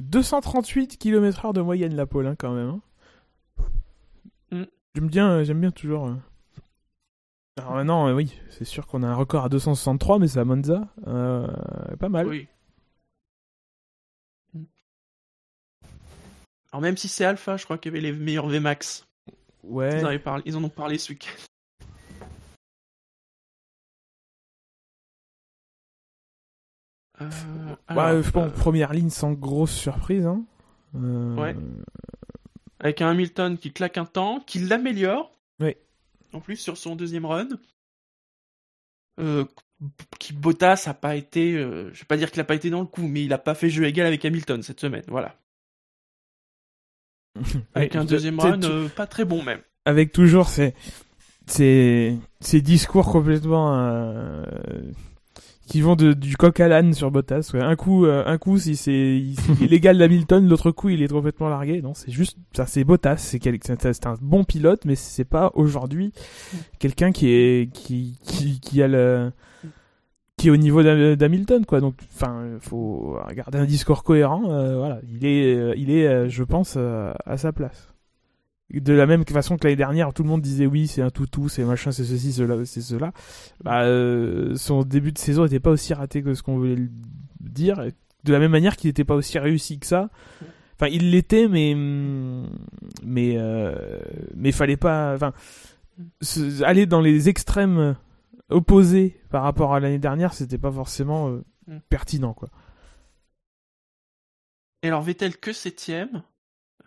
238 0.00 0.98
km/h 0.98 1.52
de 1.52 1.60
moyenne 1.60 1.94
la 1.94 2.06
pole 2.06 2.26
hein, 2.26 2.34
quand 2.36 2.52
même. 2.52 2.68
hein. 2.70 2.80
Mm. 4.50 4.64
J'aime 4.94 5.06
bien, 5.08 5.42
j'aime 5.44 5.60
bien 5.60 5.70
toujours. 5.70 6.08
euh. 6.08 6.14
Alors 7.58 7.74
maintenant, 7.74 8.08
euh, 8.08 8.14
oui, 8.14 8.34
c'est 8.50 8.64
sûr 8.64 8.86
qu'on 8.86 9.02
a 9.02 9.06
un 9.08 9.14
record 9.14 9.44
à 9.44 9.48
263, 9.48 10.18
mais 10.18 10.28
c'est 10.28 10.40
à 10.40 10.44
Monza, 10.44 10.88
Euh, 11.06 11.46
pas 11.98 12.08
mal. 12.08 12.26
Oui. 12.26 12.48
Alors 16.72 16.82
même 16.82 16.96
si 16.96 17.08
c'est 17.08 17.24
Alpha, 17.24 17.56
je 17.56 17.64
crois 17.64 17.78
qu'il 17.78 17.92
y 17.92 17.96
avait 17.98 18.00
les 18.00 18.12
meilleurs 18.12 18.48
VMAX. 18.48 19.06
Ouais. 19.64 20.00
Ils, 20.00 20.20
parlé- 20.22 20.42
ils 20.46 20.56
en 20.56 20.64
ont 20.64 20.68
parlé 20.68 20.98
ce 20.98 21.12
week-end. 21.12 21.30
Euh, 27.20 27.28
alors, 27.86 28.22
je 28.22 28.30
pense 28.30 28.50
euh, 28.50 28.54
première 28.54 28.92
ligne 28.92 29.10
sans 29.10 29.32
grosse 29.32 29.74
surprise. 29.74 30.26
Hein. 30.26 30.44
Euh, 30.94 31.36
Ouais. 31.36 31.54
avec 32.78 33.02
un 33.02 33.10
Hamilton 33.10 33.58
qui 33.58 33.72
claque 33.72 33.98
un 33.98 34.06
temps, 34.06 34.40
qui 34.40 34.58
l'améliore. 34.60 35.30
Oui. 35.60 35.76
En 36.32 36.40
plus 36.40 36.56
sur 36.56 36.76
son 36.78 36.96
deuxième 36.96 37.26
run. 37.26 37.48
Euh, 39.18 39.44
qui 40.18 40.32
Bottas 40.32 40.84
a 40.86 40.94
pas 40.94 41.14
été, 41.16 41.54
euh, 41.54 41.92
je 41.92 42.00
vais 42.00 42.06
pas 42.06 42.16
dire 42.16 42.30
qu'il 42.30 42.40
a 42.40 42.44
pas 42.44 42.54
été 42.54 42.70
dans 42.70 42.80
le 42.80 42.86
coup, 42.86 43.06
mais 43.06 43.24
il 43.24 43.32
a 43.32 43.38
pas 43.38 43.54
fait 43.54 43.68
jeu 43.68 43.84
égal 43.84 44.06
avec 44.06 44.24
Hamilton 44.24 44.62
cette 44.62 44.80
semaine, 44.80 45.04
voilà. 45.08 45.36
Avec 47.74 47.96
un 47.96 48.04
deuxième 48.04 48.38
run 48.40 48.62
euh, 48.64 48.88
pas 48.88 49.06
très 49.06 49.24
bon 49.24 49.42
même. 49.42 49.60
Avec 49.84 50.12
toujours 50.12 50.48
ces, 50.48 50.74
ces, 51.46 52.16
ces 52.40 52.60
discours 52.60 53.10
complètement 53.10 53.74
euh, 53.76 54.44
qui 55.66 55.80
vont 55.80 55.94
de, 55.96 56.12
du 56.12 56.36
coq 56.36 56.58
à 56.60 56.68
l'âne 56.68 56.92
sur 56.92 57.10
Bottas. 57.10 57.50
ouais. 57.54 57.60
Un 57.62 57.76
coup, 57.76 58.04
euh, 58.04 58.24
un 58.26 58.38
coup, 58.38 58.58
si 58.58 58.74
c'est 58.76 59.22
l'égal 59.60 59.96
d'Hamilton, 59.98 60.46
l'autre 60.48 60.70
coup, 60.72 60.88
il 60.88 61.02
est 61.02 61.08
complètement 61.08 61.48
largué. 61.48 61.80
Non, 61.80 61.94
c'est 61.94 62.10
juste 62.10 62.36
ça, 62.52 62.66
c'est 62.66 62.82
Bottas. 62.84 63.18
C'est 63.18 63.38
quel- 63.38 63.58
c'est 63.62 63.80
c'est 63.80 64.06
un 64.06 64.16
bon 64.20 64.42
pilote, 64.44 64.84
mais 64.84 64.96
c'est 64.96 65.24
pas 65.24 65.52
aujourd'hui 65.54 66.12
quelqu'un 66.78 67.12
qui 67.12 67.28
est 67.30 67.72
qui, 67.72 68.18
qui 68.24 68.58
qui 68.60 68.82
a 68.82 68.88
le 68.88 69.30
qui 70.40 70.48
au 70.50 70.56
niveau 70.56 70.82
d'Ham- 70.82 71.16
d'Hamilton 71.16 71.66
quoi. 71.66 71.80
Donc 71.80 71.96
enfin 72.14 72.46
faut 72.60 73.18
regarder 73.28 73.58
un 73.58 73.66
discours 73.66 74.02
cohérent 74.02 74.50
euh, 74.50 74.78
voilà. 74.78 75.00
Il 75.12 75.26
est 75.26 75.54
euh, 75.54 75.74
il 75.76 75.90
est 75.90 76.06
euh, 76.06 76.28
je 76.30 76.42
pense 76.42 76.78
à 76.78 77.36
sa 77.36 77.52
place. 77.52 77.92
De 78.72 78.94
la 78.94 79.04
même 79.04 79.24
façon 79.26 79.58
que 79.58 79.64
l'année 79.64 79.76
dernière 79.76 80.14
tout 80.14 80.22
le 80.22 80.28
monde 80.30 80.40
disait 80.40 80.64
oui 80.64 80.86
c'est 80.86 81.02
un 81.02 81.10
toutou 81.10 81.48
c'est 81.50 81.64
machin 81.64 81.92
c'est 81.92 82.04
ceci 82.04 82.32
cela 82.32 82.56
c'est 82.64 82.80
cela. 82.80 83.12
Bah, 83.62 83.84
son 84.56 84.82
début 84.82 85.12
de 85.12 85.18
saison 85.18 85.42
n'était 85.42 85.60
pas 85.60 85.70
aussi 85.70 85.92
raté 85.92 86.22
que 86.22 86.32
ce 86.32 86.42
qu'on 86.42 86.56
voulait 86.56 86.88
dire 87.40 87.84
de 88.24 88.32
la 88.32 88.38
même 88.38 88.52
manière 88.52 88.76
qu'il 88.76 88.88
n'était 88.88 89.04
pas 89.04 89.16
aussi 89.16 89.38
réussi 89.38 89.78
que 89.78 89.86
ça. 89.86 90.08
Enfin 90.76 90.86
il 90.90 91.10
l'était 91.10 91.48
mais 91.48 91.76
mais 93.04 93.36
mais 94.36 94.52
fallait 94.52 94.78
pas 94.78 95.14
enfin 95.16 95.32
aller 96.64 96.86
dans 96.86 97.02
les 97.02 97.28
extrêmes 97.28 97.96
opposés 98.50 99.20
par 99.30 99.42
rapport 99.42 99.74
à 99.74 99.80
l'année 99.80 99.98
dernière 99.98 100.34
c'était 100.34 100.58
pas 100.58 100.72
forcément 100.72 101.28
euh, 101.28 101.44
Mm. 101.70 101.78
pertinent 101.88 102.34
quoi 102.34 102.48
Et 104.82 104.88
alors 104.88 105.02
Vettel 105.02 105.36
que 105.36 105.52
septième, 105.52 106.22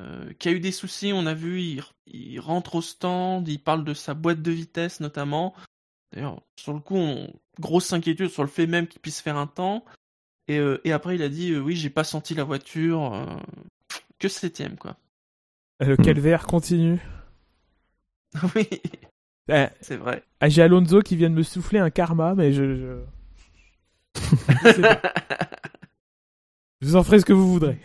euh, 0.02 0.34
qui 0.34 0.50
a 0.50 0.52
eu 0.52 0.60
des 0.60 0.72
soucis, 0.72 1.12
on 1.14 1.26
a 1.26 1.34
vu, 1.34 1.62
il, 1.62 1.84
il 2.08 2.40
rentre 2.40 2.76
au 2.76 2.82
stand, 2.82 3.48
il 3.48 3.60
parle 3.60 3.86
de 3.86 3.94
sa 3.94 4.14
boîte 4.14 4.42
de 4.42 4.52
vitesse 4.52 5.00
notamment. 5.00 5.54
D'ailleurs, 6.12 6.42
sur 6.60 6.74
le 6.74 6.80
coup, 6.80 6.98
on, 6.98 7.32
grosse 7.60 7.94
inquiétude 7.94 8.30
sur 8.30 8.44
le 8.44 8.50
fait 8.50 8.68
même 8.68 8.88
qu'il 8.88 9.00
puisse 9.00 9.22
faire 9.22 9.38
un 9.38 9.48
temps. 9.48 9.86
Et, 10.48 10.58
euh, 10.58 10.82
et 10.84 10.92
après, 10.92 11.16
il 11.16 11.22
a 11.22 11.30
dit, 11.30 11.52
euh, 11.52 11.60
oui, 11.60 11.76
j'ai 11.76 11.90
pas 11.90 12.04
senti 12.04 12.34
la 12.36 12.44
voiture, 12.44 13.40
que 14.20 14.28
septième 14.28 14.78
quoi. 14.78 14.98
le 15.80 15.96
calvaire 15.96 16.46
continue 16.46 17.00
oui, 18.56 18.68
Eh, 19.50 19.68
c'est 19.82 19.98
vrai. 19.98 20.24
j'ai 20.48 20.62
Alonso 20.62 21.02
qui 21.02 21.16
vient 21.18 21.30
de 21.30 21.36
me 21.36 21.44
souffler 21.44 21.80
un 21.80 21.90
karma 21.90 22.34
mais 22.34 22.54
je 22.54 23.02
je, 24.16 24.98
vous 26.82 26.96
en 26.96 27.04
ferai 27.04 27.20
ce 27.20 27.26
que 27.26 27.34
vous 27.34 27.52
voudrez 27.52 27.78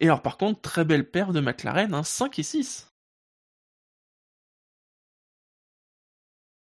Et 0.00 0.06
alors 0.06 0.20
par 0.22 0.36
contre, 0.36 0.60
très 0.60 0.84
belle 0.84 1.08
paire 1.10 1.32
de 1.32 1.40
McLaren, 1.40 1.94
hein, 1.94 2.02
5 2.02 2.38
et 2.38 2.42
6. 2.42 2.92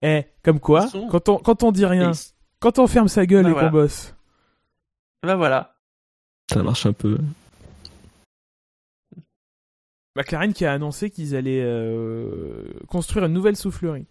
eh 0.03 0.25
comme 0.43 0.59
quoi 0.59 0.87
sont- 0.87 1.07
quand 1.09 1.29
on 1.29 1.37
quand 1.37 1.63
on 1.63 1.71
dit 1.71 1.85
rien 1.85 2.11
quand 2.59 2.79
on 2.79 2.87
ferme 2.87 3.07
sa 3.07 3.25
gueule 3.25 3.43
Bah 3.43 3.49
et 3.49 3.53
voilà. 3.53 3.67
qu'on 3.69 3.73
bosse 3.73 4.15
Bah 5.23 5.35
voilà. 5.35 5.75
Ça 6.51 6.63
marche 6.63 6.85
un 6.85 6.93
peu. 6.93 7.17
McLaren 10.15 10.53
qui 10.53 10.65
a 10.65 10.73
annoncé 10.73 11.09
qu'ils 11.09 11.35
allaient 11.35 11.63
euh, 11.63 12.65
construire 12.87 13.25
une 13.25 13.33
nouvelle 13.33 13.55
soufflerie. 13.55 14.05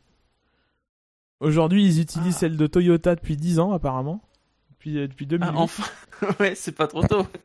Aujourd'hui, 1.41 1.85
ils 1.85 2.01
utilisent 2.01 2.37
Ah. 2.37 2.41
celle 2.41 2.57
de 2.57 2.67
Toyota 2.67 3.15
depuis 3.15 3.37
10 3.37 3.59
ans, 3.61 3.73
apparemment. 3.73 4.23
Depuis, 4.71 4.99
euh, 4.99 5.09
depuis 5.09 5.27
2008. 5.27 5.53
Ah, 5.55 5.59
enfin, 5.59 5.85
ouais, 6.41 6.55
c'est 6.55 6.73
pas 6.73 6.87
trop 6.87 7.07
tôt. 7.07 7.27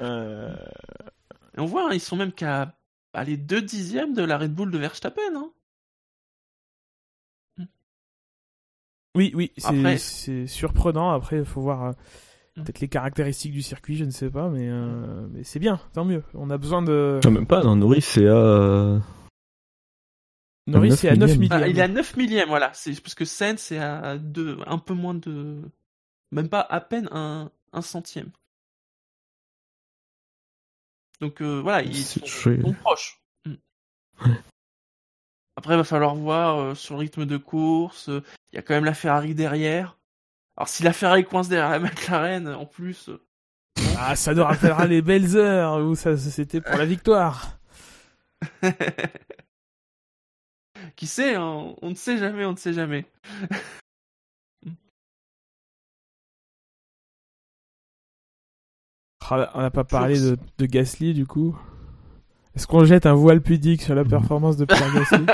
Euh, 0.00 0.54
Et 1.56 1.60
on 1.60 1.66
voit, 1.66 1.88
hein, 1.88 1.92
ils 1.92 2.00
sont 2.00 2.16
même 2.16 2.32
qu'à 2.32 2.74
les 3.26 3.36
deux 3.36 3.60
dixièmes 3.60 4.14
de 4.14 4.22
la 4.22 4.38
Red 4.38 4.54
Bull 4.54 4.70
de 4.70 4.78
Verstappen. 4.78 5.20
Hein. 5.36 5.50
Oui, 9.14 9.32
oui, 9.34 9.52
c'est 9.98 10.46
surprenant. 10.46 11.10
Après, 11.10 11.38
il 11.38 11.44
faut 11.44 11.60
voir. 11.60 11.94
Peut-être 12.54 12.80
les 12.80 12.88
caractéristiques 12.88 13.52
du 13.52 13.62
circuit, 13.62 13.96
je 13.96 14.04
ne 14.04 14.10
sais 14.10 14.30
pas, 14.30 14.48
mais, 14.50 14.68
euh, 14.68 15.26
mais 15.30 15.44
c'est 15.44 15.58
bien, 15.58 15.80
tant 15.92 16.04
mieux. 16.04 16.22
On 16.34 16.50
a 16.50 16.58
besoin 16.58 16.82
de. 16.82 17.20
Non, 17.24 17.30
même 17.30 17.46
pas, 17.46 17.62
non, 17.62 17.76
Norris 17.76 18.02
c'est 18.02 18.26
à. 18.28 19.00
Norris, 20.68 20.90
9 20.90 20.98
c'est 20.98 21.08
à 21.08 21.16
9 21.16 21.38
millième. 21.38 21.62
Ah, 21.62 21.66
il 21.68 21.78
est 21.78 21.82
à 21.82 21.88
9 21.88 22.16
millième, 22.16 22.48
voilà. 22.48 22.70
C'est 22.72 23.00
parce 23.00 23.14
que 23.14 23.24
Sen, 23.24 23.58
c'est 23.58 23.78
à 23.78 24.16
deux, 24.16 24.58
un 24.66 24.78
peu 24.78 24.94
moins 24.94 25.14
de, 25.14 25.60
même 26.30 26.48
pas 26.48 26.60
à 26.60 26.80
peine 26.80 27.08
un, 27.12 27.50
un 27.72 27.82
centième. 27.82 28.30
Donc 31.20 31.40
euh, 31.40 31.60
voilà, 31.60 31.82
ils 31.82 31.96
sont 31.96 32.20
proches. 32.80 33.20
Mm. 33.46 33.54
Après, 35.56 35.74
il 35.74 35.76
va 35.76 35.84
falloir 35.84 36.14
voir 36.14 36.58
euh, 36.58 36.74
sur 36.74 36.94
le 36.94 37.00
rythme 37.00 37.26
de 37.26 37.36
course. 37.36 38.08
euh, 38.08 38.22
Il 38.52 38.56
y 38.56 38.58
a 38.58 38.62
quand 38.62 38.74
même 38.74 38.84
la 38.84 38.94
Ferrari 38.94 39.34
derrière. 39.34 39.98
Alors 40.56 40.68
si 40.68 40.82
la 40.82 40.92
Ferrari 40.92 41.24
coince 41.24 41.48
derrière 41.48 41.70
la 41.70 41.78
McLaren, 41.78 42.48
en 42.48 42.66
plus, 42.66 43.08
euh, 43.08 43.20
Ah, 43.98 44.16
ça 44.16 44.34
nous 44.34 44.44
rappellera 44.44 44.86
les 44.86 45.02
belles 45.02 45.36
heures 45.36 45.78
où 45.84 45.94
ça 45.94 46.16
c'était 46.16 46.60
pour 46.60 46.76
la 46.76 46.86
victoire. 46.86 47.58
qui 50.96 51.06
sait, 51.06 51.36
hein, 51.36 51.74
on 51.80 51.90
ne 51.90 51.94
sait 51.94 52.18
jamais, 52.18 52.44
on 52.44 52.52
ne 52.52 52.56
sait 52.56 52.72
jamais. 52.72 53.06
Ah, 59.34 59.50
On 59.54 59.62
n'a 59.62 59.70
pas 59.70 59.84
parlé 59.84 60.20
de, 60.20 60.36
de 60.58 60.66
Gasly 60.66 61.14
du 61.14 61.26
coup. 61.26 61.56
Est-ce 62.54 62.66
qu'on 62.66 62.84
jette 62.84 63.06
un 63.06 63.14
voile 63.14 63.40
pudique 63.40 63.80
sur 63.80 63.94
la 63.94 64.04
performance 64.04 64.58
de 64.58 64.66
Pierre 64.66 64.92
Gasly 64.92 65.24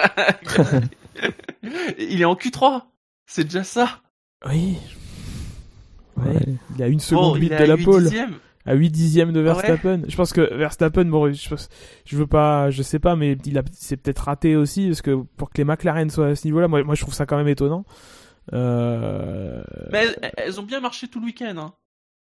il 1.99 2.21
est 2.21 2.25
en 2.25 2.35
Q3, 2.35 2.83
c'est 3.27 3.45
déjà 3.45 3.65
ça. 3.65 4.01
Oui. 4.47 4.79
Ouais, 6.25 6.35
Ouais. 6.37 6.55
Il 6.77 6.83
a 6.83 6.89
une 6.89 7.01
seconde 7.01 7.37
il 7.37 7.41
vite 7.43 7.53
est 7.53 7.59
de 7.59 7.63
à 7.63 7.67
la 7.67 7.77
8 7.77 7.85
pole. 7.85 8.03
dixièmes. 8.05 8.35
à 8.67 8.75
8 8.75 8.91
dixièmes 8.91 9.33
de 9.33 9.41
Ah 9.41 9.43
ouais 9.57 9.63
Verstappen. 9.63 10.03
Je 10.09 10.17
pense 10.17 10.33
que 10.33 10.55
Verstappen, 10.55 11.05
bon, 11.07 11.33
je, 11.33 11.49
pense- 11.49 11.69
je 12.05 12.17
veux 12.17 12.27
pas, 12.27 12.71
je 12.71 12.83
sais 12.83 12.99
pas, 12.99 13.17
mais 13.17 13.37
il 13.47 13.57
a, 13.59 13.63
c'est 13.73 13.97
peut-être 13.97 14.19
raté 14.25 14.57
aussi 14.57 14.89
parce 14.89 15.03
que 15.03 15.15
pour 15.37 15.49
que 15.51 15.59
les 15.59 15.65
McLaren 15.65 16.11
soient 16.11 16.27
à 16.29 16.35
ce 16.35 16.47
niveau-là, 16.47 16.69
moi, 16.69 16.83
moi 16.85 16.95
je 16.95 17.01
trouve 17.03 17.15
ça 17.15 17.25
quand 17.27 17.37
même 17.37 17.49
étonnant. 17.49 17.85
Euh... 18.53 19.63
Mais 19.93 20.07
elles, 20.23 20.33
elles 20.37 20.61
ont 20.61 20.65
bien 20.65 20.81
marché 20.81 21.09
tout 21.09 21.21
le 21.21 21.27
week-end, 21.27 21.55
hein, 21.59 21.73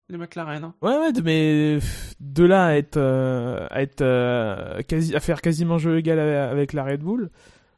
les 0.09 0.17
McLaren. 0.17 0.63
hein. 0.63 0.73
Ouais, 0.81 0.97
ouais, 0.97 1.11
de- 1.13 1.21
mais 1.21 1.79
de 2.19 2.43
là 2.45 2.65
à 2.67 2.73
être, 2.75 2.97
euh, 2.97 3.65
à 3.71 3.81
être 3.81 4.01
euh, 4.01 4.81
quasi, 4.87 5.15
à 5.15 5.19
faire 5.19 5.41
quasiment 5.41 5.77
jeu 5.77 5.97
égal 5.97 6.19
avec, 6.19 6.51
avec 6.51 6.73
la 6.73 6.83
Red 6.83 7.01
Bull. 7.01 7.29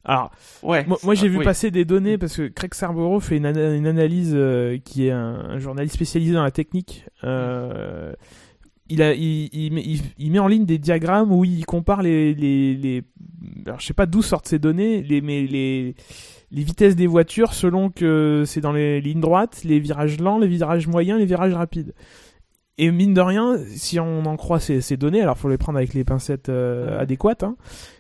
Alors, 0.05 0.31
Ouais. 0.63 0.85
moi, 0.85 0.97
moi, 1.03 1.15
j'ai 1.15 1.27
vu 1.27 1.37
oui. 1.39 1.43
passer 1.43 1.71
des 1.71 1.83
données 1.83 2.17
parce 2.17 2.37
que 2.37 2.47
Craig 2.47 2.73
Sarborough 2.73 3.19
fait 3.21 3.37
une, 3.37 3.45
ana- 3.45 3.73
une 3.75 3.87
analyse 3.87 4.33
euh, 4.35 4.77
qui 4.77 5.07
est 5.07 5.11
un, 5.11 5.35
un 5.49 5.59
journaliste 5.59 5.95
spécialisé 5.95 6.33
dans 6.33 6.43
la 6.43 6.51
technique. 6.51 7.05
Euh, 7.23 8.13
il, 8.87 9.01
a, 9.01 9.13
il, 9.15 9.49
il, 9.51 9.73
met, 9.73 9.81
il- 9.83 10.01
il 10.19 10.31
met 10.31 10.39
en 10.39 10.47
ligne 10.47 10.65
des 10.65 10.77
diagrammes 10.77 11.31
où 11.31 11.43
il 11.43 11.65
compare 11.65 12.03
les, 12.03 12.35
les, 12.35 12.75
les 12.75 13.03
alors 13.65 13.79
je 13.79 13.85
sais 13.87 13.93
pas 13.93 14.05
d'où 14.05 14.21
sortent 14.21 14.47
ces 14.47 14.59
données, 14.59 15.01
les, 15.01 15.21
mais 15.21 15.41
les, 15.47 15.95
les 16.51 16.63
vitesses 16.63 16.95
des 16.95 17.07
voitures 17.07 17.53
selon 17.53 17.89
que 17.89 18.43
c'est 18.45 18.61
dans 18.61 18.71
les 18.73 19.01
lignes 19.01 19.21
droites, 19.21 19.63
les 19.63 19.79
virages 19.79 20.19
lents, 20.19 20.37
les 20.37 20.47
virages 20.47 20.87
moyens, 20.87 21.19
les 21.19 21.25
virages 21.25 21.53
rapides. 21.53 21.93
Et 22.77 22.91
mine 22.91 23.13
de 23.13 23.21
rien, 23.21 23.57
si 23.67 23.99
on 24.01 24.25
en 24.25 24.35
croit 24.35 24.59
ces, 24.59 24.81
ces 24.81 24.97
données, 24.97 25.21
alors 25.21 25.37
faut 25.37 25.47
les 25.47 25.57
prendre 25.57 25.77
avec 25.77 25.93
les 25.93 26.03
pincettes 26.03 26.49
euh, 26.49 26.99
adéquates. 26.99 27.43
Hein, 27.43 27.55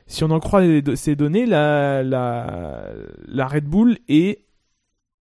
si 0.05 0.23
on 0.25 0.31
en 0.31 0.39
croit 0.41 0.61
les- 0.61 0.95
ces 0.97 1.15
données, 1.15 1.45
la, 1.45 2.03
la, 2.03 2.89
la 3.27 3.47
Red 3.47 3.65
Bull 3.65 3.97
est 4.09 4.41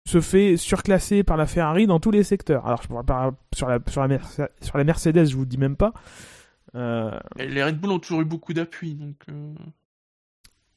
se 0.06 0.19
fait 0.21 0.58
surclasser 0.58 1.23
par 1.23 1.38
la 1.38 1.45
Ferrari 1.45 1.86
dans 1.88 1.99
tous 1.99 2.12
les 2.12 2.23
secteurs. 2.23 2.65
Alors 2.65 2.82
je 2.82 2.88
pourrais 2.89 3.04
pas 3.04 3.32
sur 3.56 3.69
la 3.69 3.80
sur 3.88 4.02
la, 4.02 4.08
Merce- 4.08 4.41
sur 4.62 4.78
la 4.78 4.84
Mercedes, 4.84 5.25
je 5.25 5.36
vous 5.38 5.45
dis 5.45 5.58
même 5.58 5.75
pas. 5.78 5.93
Euh, 6.75 7.12
Les 7.38 7.63
Red 7.63 7.80
Bull 7.80 7.91
ont 7.91 7.99
toujours 7.99 8.21
eu 8.21 8.25
beaucoup 8.25 8.54
d'appui, 8.54 8.95
donc. 8.95 9.15
euh, 9.30 9.54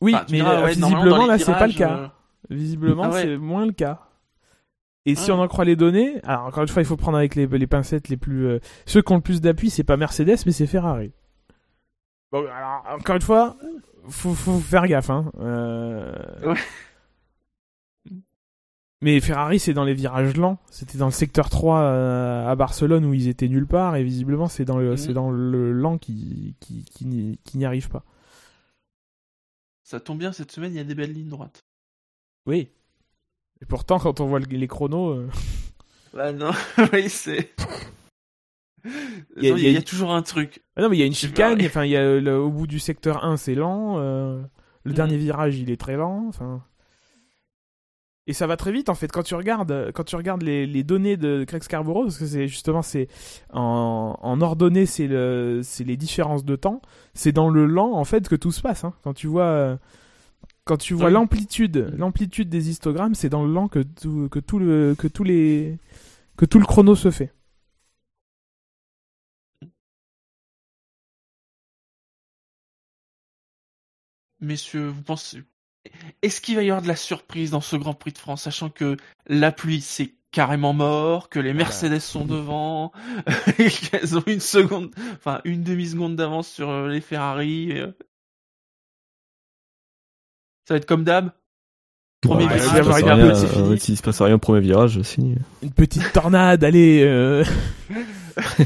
oui, 0.01 0.15
enfin, 0.15 0.25
mais 0.31 0.37
diras, 0.39 0.55
euh, 0.61 0.65
ouais, 0.65 0.75
visiblement 0.75 1.27
là 1.27 1.39
c'est 1.39 1.53
pas 1.53 1.67
le 1.67 1.73
cas. 1.73 2.13
Visiblement, 2.51 3.05
Ah 3.05 3.11
ouais. 3.11 3.23
c'est 3.23 3.37
moins 3.39 3.67
le 3.67 3.73
cas. 3.73 4.01
Et 5.05 5.15
si 5.17 5.31
Ah. 5.31 5.35
on 5.35 5.41
en 5.41 5.49
croit 5.49 5.65
les 5.65 5.75
données, 5.77 6.21
alors 6.23 6.45
encore 6.47 6.63
une 6.63 6.69
fois, 6.69 6.81
il 6.83 6.85
faut 6.87 6.97
prendre 6.97 7.19
avec 7.19 7.35
les, 7.35 7.47
les 7.47 7.67
pincettes 7.67 8.09
les 8.09 8.17
plus. 8.17 8.47
euh, 8.47 8.61
ceux 8.87 9.03
qui 9.03 9.13
ont 9.13 9.17
le 9.17 9.21
plus 9.23 9.41
d'appui, 9.41 9.69
c'est 9.71 9.83
pas 9.85 9.97
Mercedes, 9.97 10.37
mais 10.47 10.53
c'est 10.53 10.67
Ferrari. 10.67 11.13
Bon, 12.31 12.47
alors, 12.47 12.85
encore 13.01 13.17
une 13.17 13.23
fois, 13.23 13.57
faut, 14.09 14.33
faut 14.35 14.59
faire 14.61 14.87
gaffe. 14.87 15.11
Hein. 15.11 15.31
Euh, 15.41 16.15
Ouais. 16.47 16.59
Mais 19.01 19.19
Ferrari, 19.21 19.59
c'est 19.59 19.75
dans 19.75 19.83
les 19.85 19.95
virages 19.95 20.37
lents. 20.37 20.59
C'était 20.71 20.97
dans 20.97 21.07
le 21.07 21.13
secteur 21.13 21.51
3 21.51 21.81
euh, 21.81 22.47
à 22.49 22.55
Barcelone 22.55 23.05
où 23.05 23.13
ils 23.15 23.27
étaient 23.27 23.49
nulle 23.49 23.67
part, 23.67 23.97
et 23.97 24.05
visiblement, 24.05 24.47
c'est 24.47 24.65
dans 24.65 24.79
le, 24.79 24.91
Mhm. 24.93 24.97
c'est 24.97 25.13
dans 25.13 25.31
le 25.33 25.73
lent 25.73 25.99
qui, 25.99 26.55
qui, 26.61 26.85
qui 26.85 27.07
n'y 27.07 27.39
qui 27.39 27.59
n'y 27.59 27.65
arrive 27.65 27.89
pas. 27.89 28.05
Ça 29.83 29.99
tombe 29.99 30.19
bien, 30.19 30.31
cette 30.31 30.53
semaine, 30.53 30.73
il 30.73 30.77
y 30.77 30.81
a 30.81 30.85
des 30.85 30.95
belles 30.95 31.13
lignes 31.13 31.29
droites. 31.31 31.65
Oui. 32.47 32.71
Et 33.63 33.65
pourtant, 33.65 33.99
quand 33.99 34.21
on 34.21 34.27
voit 34.27 34.41
le- 34.41 34.47
les 34.47 34.69
chronos. 34.69 35.11
euh, 35.13 35.29
Bah 36.15 36.33
non, 36.33 36.51
oui, 36.93 37.09
c'est. 37.09 37.51
Il 39.37 39.45
y 39.45 39.51
a- 39.53 39.57
y, 39.57 39.75
y 39.77 39.83
toujours 39.85 40.13
un 40.13 40.23
truc. 40.23 40.61
Ah 40.77 40.83
non, 40.83 40.89
mais 40.91 40.97
il 40.97 41.01
y 41.01 41.03
a 41.05 41.07
une 41.07 41.15
chicane, 41.15 41.59
enfin, 41.65 41.85
il 41.85 41.93
y 41.93 41.97
a 41.97 42.01
euh, 42.01 42.21
le- 42.21 42.37
au 42.39 42.51
bout 42.51 42.67
du 42.67 42.81
secteur 42.81 43.25
1, 43.25 43.37
c'est 43.37 43.55
lent, 43.55 43.99
euh, 43.99 44.43
le 44.83 44.91
Mhm. 44.91 44.97
dernier 44.97 45.17
virage, 45.19 45.57
il 45.59 45.71
est 45.71 45.81
très 45.81 45.97
lent, 45.97 46.27
enfin. 46.29 46.65
Et 48.29 48.33
ça 48.35 48.47
va 48.47 48.57
très 48.57 48.71
vite 48.71 48.89
en 48.89 48.95
fait 48.95 49.11
quand 49.11 49.25
tu 49.25 49.35
regardes 49.35 49.91
quand 49.95 50.05
tu 50.05 50.15
regardes 50.15 50.43
les, 50.43 50.65
les 50.65 50.85
données 50.85 51.17
de 51.17 51.43
Craig 51.43 51.61
Scarborough 51.65 52.05
parce 52.05 52.19
que 52.19 52.27
c'est 52.27 52.47
justement 52.47 52.81
c'est 52.81 53.09
en, 53.53 54.17
en 54.21 54.41
ordonnée 54.41 54.87
c'est 54.87 55.09
le 55.09 55.59
c'est 55.65 55.83
les 55.83 55.97
différences 55.97 56.45
de 56.45 56.55
temps 56.55 56.81
c'est 57.15 57.33
dans 57.33 57.51
le 57.51 57.67
lent 57.67 57.91
en 57.95 58.05
fait 58.05 58.29
que 58.29 58.37
tout 58.37 58.53
se 58.53 58.61
passe 58.61 58.85
hein. 58.85 58.95
quand 59.03 59.13
tu 59.13 59.27
vois 59.27 59.43
euh, 59.47 59.77
quand 60.65 60.77
tu 60.77 60.95
vois 60.95 61.11
Oui. 61.11 61.13
l'amplitude 61.13 61.95
l'amplitude 61.97 62.49
des 62.49 62.71
histogrammes 62.71 63.15
c'est 63.15 63.29
dans 63.29 63.45
le 63.45 63.53
lent 63.53 63.69
que 63.69 63.81
tout 63.81 64.29
que 64.31 64.39
tout 64.39 64.59
le 64.59 64.95
que 64.99 65.09
tous 65.09 65.25
les 65.25 65.79
que 66.37 66.45
tout 66.45 66.59
le 66.59 66.67
chrono 66.67 66.95
se 66.97 67.11
fait 67.11 67.35
Messieurs, 74.41 74.89
vous 74.89 75.03
pensez. 75.03 75.43
Est-ce 76.23 76.41
qu'il 76.41 76.57
va 76.57 76.63
y 76.63 76.71
avoir 76.71 76.83
de 76.83 76.89
la 76.89 76.97
surprise 76.97 77.51
dans 77.51 77.61
ce 77.61 77.77
Grand 77.77 77.95
Prix 77.95 78.13
de 78.13 78.19
France, 78.19 78.43
sachant 78.43 78.71
que 78.71 78.97
la 79.27 79.53
pluie 79.53 79.81
c'est 79.81 80.15
carrément 80.33 80.73
mort, 80.73 81.29
que 81.29 81.39
les 81.41 81.55
Mercedes 81.55 82.01
sont 82.01 82.25
devant, 82.25 82.93
et 83.59 83.71
qu'elles 83.71 84.17
ont 84.19 84.25
une 84.27 84.41
seconde, 84.41 84.93
enfin 85.15 85.41
une 85.45 85.63
demi-seconde 85.63 86.17
d'avance 86.17 86.49
sur 86.49 86.71
euh, 86.71 86.89
les 86.89 87.01
Ferrari. 87.01 87.73
Ça 90.67 90.75
va 90.75 90.79
être 90.79 90.87
comme 90.87 91.05
d'hab. 91.05 91.31
Premier 92.21 92.47
Ouais, 92.47 92.59
s'il 92.59 92.69
il 92.77 92.83
rien, 92.83 93.17
petite 93.31 93.45
euh, 93.45 93.47
finie. 93.49 93.81
S'il 93.81 93.97
se 93.97 94.03
passe 94.03 94.21
rien 94.23 94.35
au 94.35 94.39
premier 94.39 94.61
virage 94.61 94.97
aussi. 94.97 95.35
une 95.63 95.73
petite 95.73 96.13
tornade 96.13 96.63
allez 96.63 97.03
euh, 97.05 97.45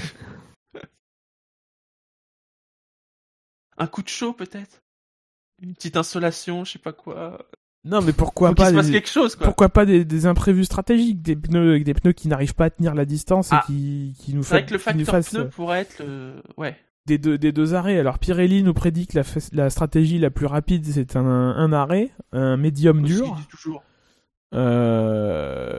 Un 3.78 3.86
coup 3.86 4.02
de 4.02 4.08
chaud 4.08 4.32
peut-être? 4.32 4.82
Une 5.62 5.74
petite 5.74 5.96
insolation, 5.96 6.64
je 6.64 6.72
sais 6.72 6.78
pas 6.78 6.92
quoi. 6.92 7.46
non 7.84 8.02
mais 8.02 8.12
pourquoi 8.12 8.48
Faut 8.50 8.54
qu'il 8.56 8.64
pas 8.64 8.70
se 8.70 8.74
passe 8.74 8.86
des- 8.86 8.92
quelque 8.92 9.08
chose 9.08 9.36
quoi. 9.36 9.46
Pourquoi 9.46 9.68
pas 9.70 9.86
des, 9.86 10.04
des 10.04 10.26
imprévus 10.26 10.64
stratégiques, 10.66 11.22
des 11.22 11.36
pneus, 11.36 11.80
des 11.80 11.94
pneus 11.94 12.12
qui 12.12 12.28
n'arrivent 12.28 12.54
pas 12.54 12.66
à 12.66 12.70
tenir 12.70 12.94
la 12.94 13.04
distance 13.06 13.52
et 13.52 13.54
Ah. 13.56 13.64
qui, 13.66 14.14
qui 14.18 14.34
nous, 14.34 14.42
C'est 14.42 14.50
vrai 14.50 14.66
que 14.66 14.72
le 14.74 14.78
facteur 14.78 15.06
fassent 15.06 15.30
pneu 15.30 15.40
euh, 15.40 15.48
pourrait 15.48 15.80
être 15.80 15.98
le... 16.04 16.42
Ouais. 16.58 16.76
Des, 17.06 17.18
deux, 17.18 17.38
des 17.38 17.52
deux 17.52 17.74
arrêts. 17.74 17.98
Alors 17.98 18.18
Pirelli 18.18 18.62
nous 18.62 18.74
prédit 18.74 19.06
que 19.06 19.18
la, 19.52 19.70
stratégie 19.70 20.18
la 20.18 20.30
plus 20.30 20.46
rapide 20.46 20.84
c'est 20.86 21.16
un, 21.16 21.24
un 21.24 21.72
arrêt, 21.72 22.10
un 22.32 22.56
médium 22.56 23.02
dur. 23.02 23.36
toujours. 23.50 23.82
Euh, 24.54 25.78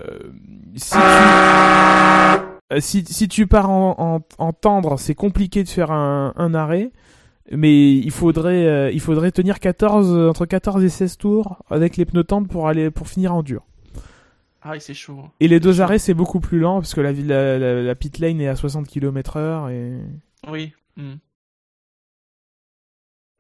si, 0.76 0.92
tu, 0.92 0.98
euh, 0.98 2.80
si, 2.80 3.06
si 3.06 3.28
tu 3.28 3.48
pars 3.48 3.70
en, 3.70 3.96
en, 3.98 4.22
en 4.38 4.54
tendre, 4.54 5.00
c'est 5.00 5.16
compliqué 5.16 5.64
de 5.64 5.70
faire 5.70 5.92
un, 5.92 6.34
un 6.36 6.54
arrêt. 6.54 6.92
Mais 7.50 7.94
il 7.96 8.12
faudrait, 8.12 8.66
euh, 8.68 8.92
il 8.92 9.00
faudrait 9.00 9.32
tenir 9.32 9.62
14, 9.62 10.12
euh, 10.14 10.30
entre 10.30 10.46
14 10.46 10.84
et 10.84 10.90
16 10.90 11.18
tours 11.18 11.64
avec 11.70 11.96
les 11.96 12.04
pneus 12.04 12.26
tendres 12.26 12.50
pour, 12.50 12.68
aller, 12.68 12.92
pour 12.92 13.08
finir 13.08 13.34
en 13.34 13.42
dur. 13.42 13.64
Ah 14.62 14.74
c'est 14.80 14.94
chaud. 14.94 15.20
hein. 15.24 15.32
Et 15.40 15.48
les 15.48 15.62
deux 15.62 15.80
arrêts, 15.80 15.98
c'est 15.98 16.14
beaucoup 16.14 16.42
plus 16.42 16.60
lent 16.60 16.82
parce 16.82 16.94
que 16.94 17.00
la, 17.00 17.14
la, 17.14 17.58
la, 17.58 17.82
la 17.84 17.96
pit 17.96 18.20
lane 18.20 18.42
est 18.42 18.50
à 18.50 18.58
60 18.58 18.86
km 18.86 19.38
heure 19.38 19.70
et... 19.70 19.94
Oui. 20.52 20.74
Hmm. 20.98 21.16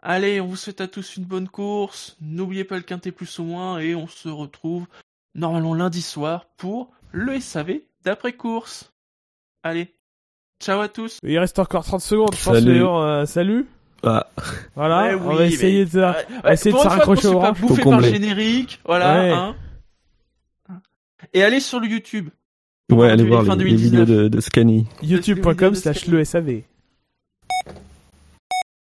Allez, 0.02 0.39
on 0.39 0.48
vous 0.48 0.56
souhaite 0.56 0.80
à 0.80 0.88
tous 0.88 1.17
une 1.17 1.26
bonne 1.26 1.50
course. 1.50 2.17
N'oubliez 2.22 2.63
pas 2.63 2.78
le 2.78 2.84
quintet 2.84 3.12
plus 3.12 3.39
ou 3.39 3.43
moins 3.43 3.80
et 3.80 3.96
on 3.96 4.08
se 4.08 4.30
retrouve 4.30 4.86
normalement 5.36 5.74
lundi 5.74 6.02
soir 6.02 6.46
pour 6.58 6.91
le 7.12 7.39
SAV 7.39 7.80
d'après 8.04 8.34
course. 8.34 8.93
Allez, 9.63 9.93
ciao 10.62 10.80
à 10.80 10.88
tous. 10.88 11.20
Il 11.24 11.38
reste 11.39 11.60
encore 11.60 11.84
30 11.84 12.02
secondes, 12.02 12.36
je. 12.36 12.41
Salut. 12.41 13.26
Salut. 13.26 13.67
Voilà, 14.76 15.17
on 15.17 15.34
va 15.34 15.46
essayer 15.46 15.86
de, 15.86 15.89
de 15.89 16.56
se 16.56 16.88
raccrocher 16.88 17.28
au 17.28 17.39
rang. 17.39 17.54
Bouffé 17.54 17.84
par 17.84 18.00
le 18.00 18.08
générique, 18.08 18.80
voilà. 18.86 19.36
Hein. 19.36 19.56
Et 21.34 21.43
allez 21.43 21.60
sur 21.60 21.80
le 21.80 21.88
YouTube. 21.88 22.30
Ouais, 22.91 23.10
allez 23.10 23.26
voir 23.26 23.43
les, 23.43 23.65
les, 23.65 23.76
vidéos 23.76 24.06
de, 24.06 24.28
de 24.30 24.39
Scanny. 24.39 24.86
YouTube.com 25.02 25.76
slash 25.76 26.08
le 26.08 26.24
SAV. 26.24 26.62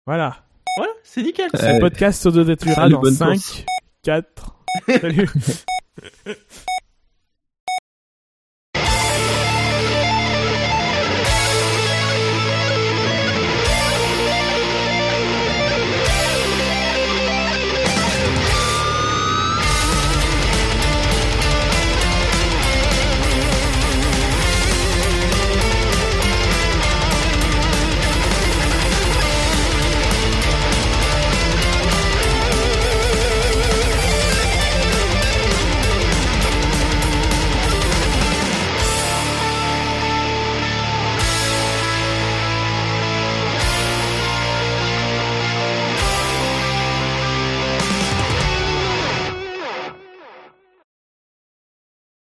Voilà. 0.06 0.36
Voilà, 0.76 0.92
c'est 1.02 1.22
nickel. 1.22 1.48
Ce 1.54 1.80
podcast 1.80 2.22
se 2.22 2.28
détruira 2.40 2.88
dans 2.88 3.02
5, 3.04 3.64
4. 4.02 4.56
Salut. 5.00 5.30